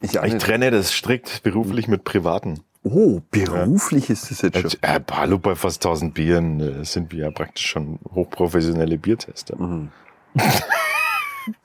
Ich, 0.01 0.15
Ich 0.15 0.37
trenne 0.37 0.71
das 0.71 0.91
strikt 0.91 1.43
beruflich 1.43 1.87
mit 1.87 2.03
privaten. 2.03 2.59
Oh, 2.83 3.21
beruflich 3.31 4.09
ist 4.09 4.29
das 4.29 4.41
jetzt 4.41 4.59
schon. 4.59 4.71
Äh, 4.81 4.97
äh, 4.97 5.01
hallo, 5.11 5.37
bei 5.37 5.55
fast 5.55 5.85
1000 5.85 6.13
Bieren 6.13 6.59
äh, 6.59 6.83
sind 6.83 7.13
wir 7.13 7.19
ja 7.25 7.31
praktisch 7.31 7.65
schon 7.67 7.99
hochprofessionelle 8.13 8.97
Biertester. 8.97 9.57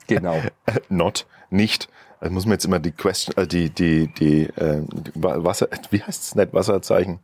Genau. 0.07 0.41
Not, 0.89 1.25
nicht. 1.49 1.87
Also 2.19 2.33
muss 2.33 2.45
man 2.45 2.53
jetzt 2.53 2.65
immer 2.65 2.79
die 2.79 2.91
Question, 2.91 3.35
äh, 3.37 3.47
die, 3.47 3.69
die, 3.69 4.07
die, 4.13 4.43
äh, 4.55 4.83
Wa- 5.15 5.43
Wasser, 5.43 5.67
wie 5.91 6.01
heißt 6.03 6.23
es 6.23 6.35
nicht, 6.35 6.53
Wasserzeichen? 6.53 7.19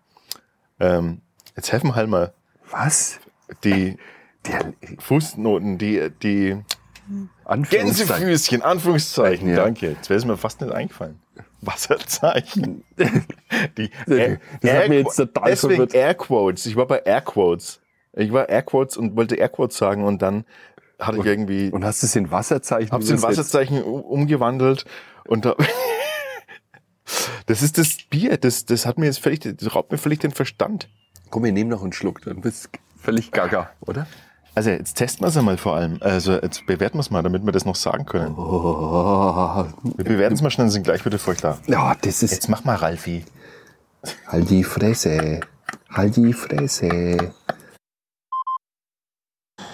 Ähm, 0.80 1.22
jetzt 1.56 1.72
helfen 1.72 1.88
wir 1.90 1.96
halt 1.96 2.10
mal 2.10 2.34
Was? 2.72 3.20
die 3.64 3.98
Der 4.48 4.74
Fußnoten, 5.00 5.80
die, 5.80 6.12
die 6.22 6.56
Anführungszeichen. 7.46 8.28
Gänsefüßchen, 8.28 8.62
Anführungszeichen, 8.62 9.50
Ja. 9.50 9.56
danke. 9.56 9.90
Jetzt 9.90 10.08
wäre 10.10 10.20
es 10.20 10.26
mir 10.26 10.38
fast 10.38 10.62
nicht 10.62 10.72
eingefallen. 10.72 11.20
Wasserzeichen. 11.62 12.84
Die 13.78 13.90
Das 14.06 14.72
hat 14.76 14.90
mir 14.90 15.00
jetzt 15.00 15.16
total 15.16 15.50
deswegen 15.50 15.76
verwirrt. 15.78 15.96
Airquotes. 15.96 16.66
Ich 16.68 16.76
war 16.76 16.86
bei 16.86 17.00
Airquotes. 17.00 17.82
Ich 18.14 18.32
war 18.32 18.48
Airquotes 18.50 18.98
und 18.98 19.16
wollte 19.16 19.36
Airquotes 19.36 19.78
sagen 19.78 20.04
und 20.04 20.22
dann 20.22 20.46
hatte 21.00 21.18
ich 21.20 21.26
irgendwie, 21.26 21.70
Und 21.72 21.84
hast 21.86 22.02
du 22.04 22.08
es 22.08 22.16
in 22.16 22.32
Wasserzeichen 22.32 22.92
hab's 22.92 23.10
in? 23.10 23.22
Wasserzeichen 23.22 23.84
um- 23.84 24.02
umgewandelt 24.02 24.86
und 25.28 25.46
da, 25.46 25.56
das 27.46 27.62
ist 27.62 27.78
das 27.78 27.98
Bier, 28.10 28.38
das, 28.38 28.66
das 28.66 28.86
hat 28.86 28.98
mir 28.98 29.06
jetzt 29.06 29.20
völlig, 29.20 29.40
das 29.42 29.76
raubt 29.76 29.92
mir 29.92 29.98
völlig 29.98 30.20
den 30.20 30.32
Verstand. 30.32 30.90
Komm, 31.30 31.44
wir 31.44 31.52
nehmen 31.52 31.70
noch 31.70 31.84
einen 31.84 31.94
Schluck, 31.94 32.22
dann 32.22 32.42
bist 32.42 32.66
du 32.72 32.80
völlig 33.02 33.32
gaga, 33.32 33.70
oder? 33.82 34.08
Also 34.54 34.70
jetzt 34.70 34.94
testen 34.96 35.24
wir 35.24 35.28
es 35.28 35.36
einmal 35.36 35.58
vor 35.58 35.76
allem. 35.76 35.98
Also 36.00 36.34
jetzt 36.34 36.66
bewerten 36.66 36.96
wir 36.98 37.02
es 37.02 37.12
mal, 37.12 37.22
damit 37.22 37.44
wir 37.46 37.52
das 37.52 37.66
noch 37.66 37.76
sagen 37.76 38.06
können. 38.06 38.36
Oh, 38.38 39.66
Wir 39.98 40.06
bewerten 40.06 40.36
es 40.36 40.42
mal 40.42 40.50
schnell, 40.50 40.70
sind 40.70 40.84
gleich 40.84 41.04
wieder 41.06 41.20
für 41.20 41.32
euch 41.32 41.42
da. 41.42 41.58
ja, 41.68 41.94
das 42.02 42.24
ist... 42.24 42.32
Jetzt 42.32 42.48
mach 42.48 42.64
mal, 42.64 42.76
Ralfi. 42.78 43.26
Halt 44.28 44.50
die 44.50 44.64
Fresse. 44.64 45.42
Halt 45.90 46.16
die 46.16 46.32
Fresse. 46.32 47.34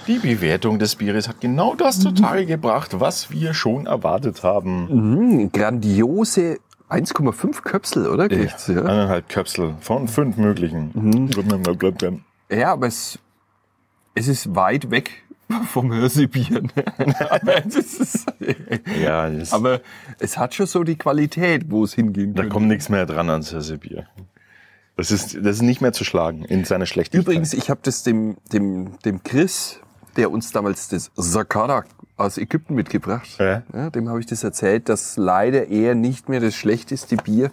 Die 0.08 0.18
Bewertung 0.18 0.80
des 0.80 0.96
Bieres 0.96 1.28
hat 1.28 1.42
genau 1.42 1.76
das 1.76 2.00
zutage 2.00 2.46
gebracht, 2.46 3.00
was 3.00 3.32
wir 3.32 3.54
schon 3.54 3.86
erwartet 3.86 4.44
haben. 4.44 4.88
Mhm, 5.40 5.52
grandiose 5.52 6.58
1,5 6.90 7.62
Köpsel, 7.62 8.08
oder? 8.08 8.28
Kriegt's, 8.28 8.68
ja. 8.68 8.82
Eineinhalb 8.82 9.30
Köpsel 9.30 9.76
von 9.80 10.08
fünf 10.08 10.38
möglichen. 10.38 10.92
ja, 12.52 12.74
aber 12.74 12.88
es, 12.88 13.20
es 14.16 14.28
ist 14.28 14.56
weit 14.56 14.92
weg 14.92 15.24
vom 15.70 15.94
Hörsebier. 15.94 16.64
aber, 17.30 17.62
Ja, 19.02 19.30
aber 19.52 19.82
es 20.20 20.38
hat 20.38 20.56
schon 20.56 20.66
so 20.66 20.84
die 20.84 20.98
Qualität, 20.98 21.66
wo 21.70 21.84
es 21.84 21.94
hingehen 21.94 22.34
da 22.34 22.42
könnte. 22.42 22.54
kommt 22.54 22.68
nichts 22.68 22.90
mehr 22.90 23.06
dran 23.06 23.30
ans 23.30 23.54
Hörsebier. 23.54 24.08
Das 24.98 25.12
ist, 25.12 25.36
das 25.36 25.58
ist 25.58 25.62
nicht 25.62 25.82
mehr 25.82 25.94
zu 25.94 26.04
schlagen 26.04 26.44
in 26.46 26.66
seiner 26.66 26.86
Schlechtigkeit. 26.86 27.26
Übrigens, 27.26 27.54
ich 27.54 27.70
habe 27.70 27.80
das 27.84 28.04
dem, 28.04 28.38
dem, 28.52 29.00
dem 29.00 29.24
Chris, 29.24 29.80
der 30.18 30.32
uns 30.32 30.52
damals 30.52 30.88
das 30.90 31.12
Sakara 31.16 31.84
aus 32.18 32.38
Ägypten 32.38 32.76
mitgebracht, 32.76 33.30
Ja. 33.40 33.64
dem 33.90 34.10
habe 34.10 34.20
ich 34.20 34.26
das 34.26 34.44
erzählt, 34.44 34.90
dass 34.90 35.18
leider 35.18 35.68
er 35.70 35.96
nicht 35.96 36.30
mehr 36.30 36.40
das 36.40 36.56
schlechteste 36.56 37.16
Bier 37.18 37.52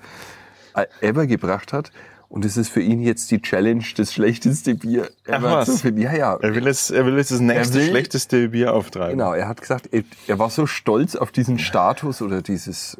äh, 0.74 0.86
ever 1.00 1.26
gebracht 1.26 1.72
hat. 1.72 1.90
Und 2.30 2.44
es 2.44 2.58
ist 2.58 2.68
für 2.68 2.82
ihn 2.82 3.00
jetzt 3.00 3.30
die 3.30 3.40
Challenge, 3.40 3.82
das 3.96 4.12
schlechteste 4.12 4.74
Bier 4.74 5.08
ever 5.24 5.64
zu 5.64 5.78
finden. 5.78 6.02
Ja, 6.02 6.12
ja. 6.12 6.36
er 6.36 6.54
will 6.54 6.66
jetzt, 6.66 6.90
er 6.90 7.06
will 7.06 7.16
jetzt 7.16 7.30
das 7.30 7.40
nächste 7.40 7.78
will- 7.78 7.88
schlechteste 7.88 8.48
Bier 8.50 8.74
auftreiben. 8.74 9.16
Genau, 9.16 9.32
er 9.32 9.48
hat 9.48 9.62
gesagt, 9.62 9.88
er, 9.92 10.02
er 10.26 10.38
war 10.38 10.50
so 10.50 10.66
stolz 10.66 11.16
auf 11.16 11.32
diesen 11.32 11.58
Status 11.58 12.20
oder 12.20 12.42
dieses, 12.42 12.98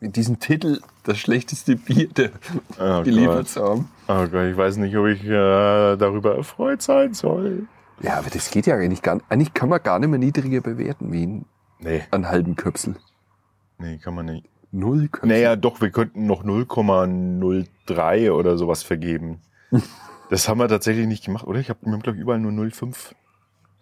diesen 0.00 0.40
Titel, 0.40 0.80
das 1.04 1.18
schlechteste 1.18 1.76
Bier 1.76 2.08
der 2.08 2.30
Oh 2.80 3.02
geliefert 3.02 3.36
Gott. 3.36 3.48
zu 3.50 3.62
haben. 3.62 3.88
Oh 4.08 4.26
Gott, 4.28 4.46
ich 4.50 4.56
weiß 4.56 4.78
nicht, 4.78 4.96
ob 4.96 5.06
ich 5.06 5.22
äh, 5.24 5.28
darüber 5.96 6.36
erfreut 6.36 6.80
sein 6.80 7.12
soll. 7.12 7.66
Ja, 8.02 8.18
aber 8.18 8.30
das 8.30 8.50
geht 8.50 8.66
ja 8.66 8.74
eigentlich 8.76 9.02
gar 9.02 9.14
nicht. 9.16 9.26
Eigentlich 9.28 9.54
kann 9.54 9.68
man 9.68 9.82
gar 9.82 9.98
nicht 9.98 10.08
mehr 10.08 10.18
niedriger 10.18 10.60
bewerten 10.60 11.12
wie 11.12 11.22
einen, 11.22 11.44
Nee, 11.78 12.02
einen 12.10 12.28
halben 12.28 12.56
Köpsel. 12.56 12.96
nee, 13.78 13.98
kann 13.98 14.14
man 14.14 14.26
nicht. 14.26 14.48
Null 14.72 15.08
Köpsel. 15.08 15.28
Naja, 15.28 15.56
doch, 15.56 15.80
wir 15.80 15.90
könnten 15.90 16.26
noch 16.26 16.44
0,03 16.44 18.30
oder 18.32 18.56
sowas 18.58 18.82
vergeben. 18.82 19.40
Das 20.30 20.48
haben 20.48 20.56
wir 20.60 20.68
tatsächlich 20.68 21.06
nicht 21.06 21.26
gemacht, 21.26 21.46
oder? 21.46 21.60
Ich 21.60 21.68
habe 21.68 21.80
mir, 21.90 21.98
glaube 21.98 22.16
ich, 22.16 22.22
überall 22.22 22.38
nur 22.38 22.52
0,5. 22.52 23.12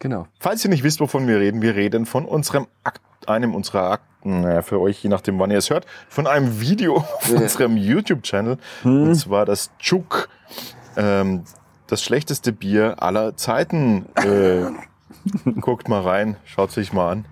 Genau. 0.01 0.27
Falls 0.41 0.65
ihr 0.65 0.71
nicht 0.71 0.83
wisst, 0.83 0.99
wovon 0.99 1.29
wir 1.29 1.39
reden, 1.39 1.63
wir 1.63 1.77
reden 1.77 2.07
von 2.07 2.25
unserem 2.25 2.67
Akt, 2.83 3.01
einem 3.29 3.55
unserer 3.55 3.89
Akten, 3.93 4.41
naja, 4.41 4.63
für 4.63 4.81
euch, 4.81 5.01
je 5.01 5.11
nachdem, 5.11 5.39
wann 5.39 5.53
ihr 5.53 5.59
es 5.59 5.71
hört, 5.71 5.87
von 6.09 6.27
einem 6.27 6.61
Video 6.61 6.97
auf 7.19 7.29
Ja. 7.31 7.39
unserem 7.39 7.77
YouTube-Channel. 7.77 8.59
Und 8.83 9.15
zwar 9.15 9.47
das 9.47 9.71
Chuk, 9.79 10.29
ähm, 10.97 11.45
das 11.91 12.03
schlechteste 12.05 12.53
Bier 12.53 13.03
aller 13.03 13.37
Zeiten. 13.37 14.07
Äh, 14.15 14.67
guckt 15.61 15.89
mal 15.89 16.03
rein, 16.03 16.37
schaut 16.45 16.71
sich 16.71 16.93
mal 16.93 17.11
an. 17.11 17.25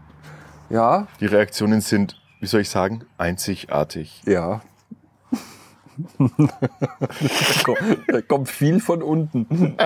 Ja, 0.69 1.07
Die 1.21 1.27
Reaktionen 1.27 1.81
sind, 1.81 2.21
wie 2.41 2.47
soll 2.47 2.61
ich 2.63 2.69
sagen, 2.69 3.05
einzigartig. 3.17 4.23
ja. 4.27 4.61
da 8.07 8.21
kommt 8.23 8.49
viel 8.49 8.79
von 8.79 9.03
unten. 9.03 9.77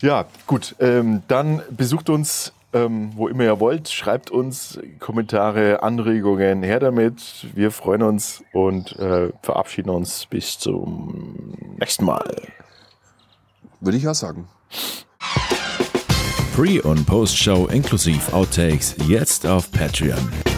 Ja, 0.00 0.24
gut. 0.46 0.74
Ähm, 0.80 1.22
dann 1.28 1.62
besucht 1.70 2.10
uns, 2.10 2.52
ähm, 2.74 3.12
wo 3.14 3.28
immer 3.28 3.44
ihr 3.44 3.60
wollt. 3.60 3.88
Schreibt 3.88 4.30
uns 4.30 4.78
Kommentare, 4.98 5.82
Anregungen. 5.82 6.62
Her 6.62 6.80
damit. 6.80 7.46
Wir 7.54 7.70
freuen 7.70 8.02
uns 8.02 8.44
und 8.52 8.98
äh, 8.98 9.32
verabschieden 9.42 9.90
uns 9.90 10.26
bis 10.26 10.58
zum 10.58 11.54
nächsten 11.78 12.04
Mal. 12.04 12.28
Würde 13.80 13.96
ich 13.96 14.06
auch 14.06 14.14
sagen. 14.14 14.48
Pre- 16.54 16.82
und 16.82 17.06
Post-Show 17.06 17.66
inklusive 17.66 18.32
Outtakes 18.32 18.94
jetzt 19.06 19.46
auf 19.46 19.70
Patreon. 19.72 20.53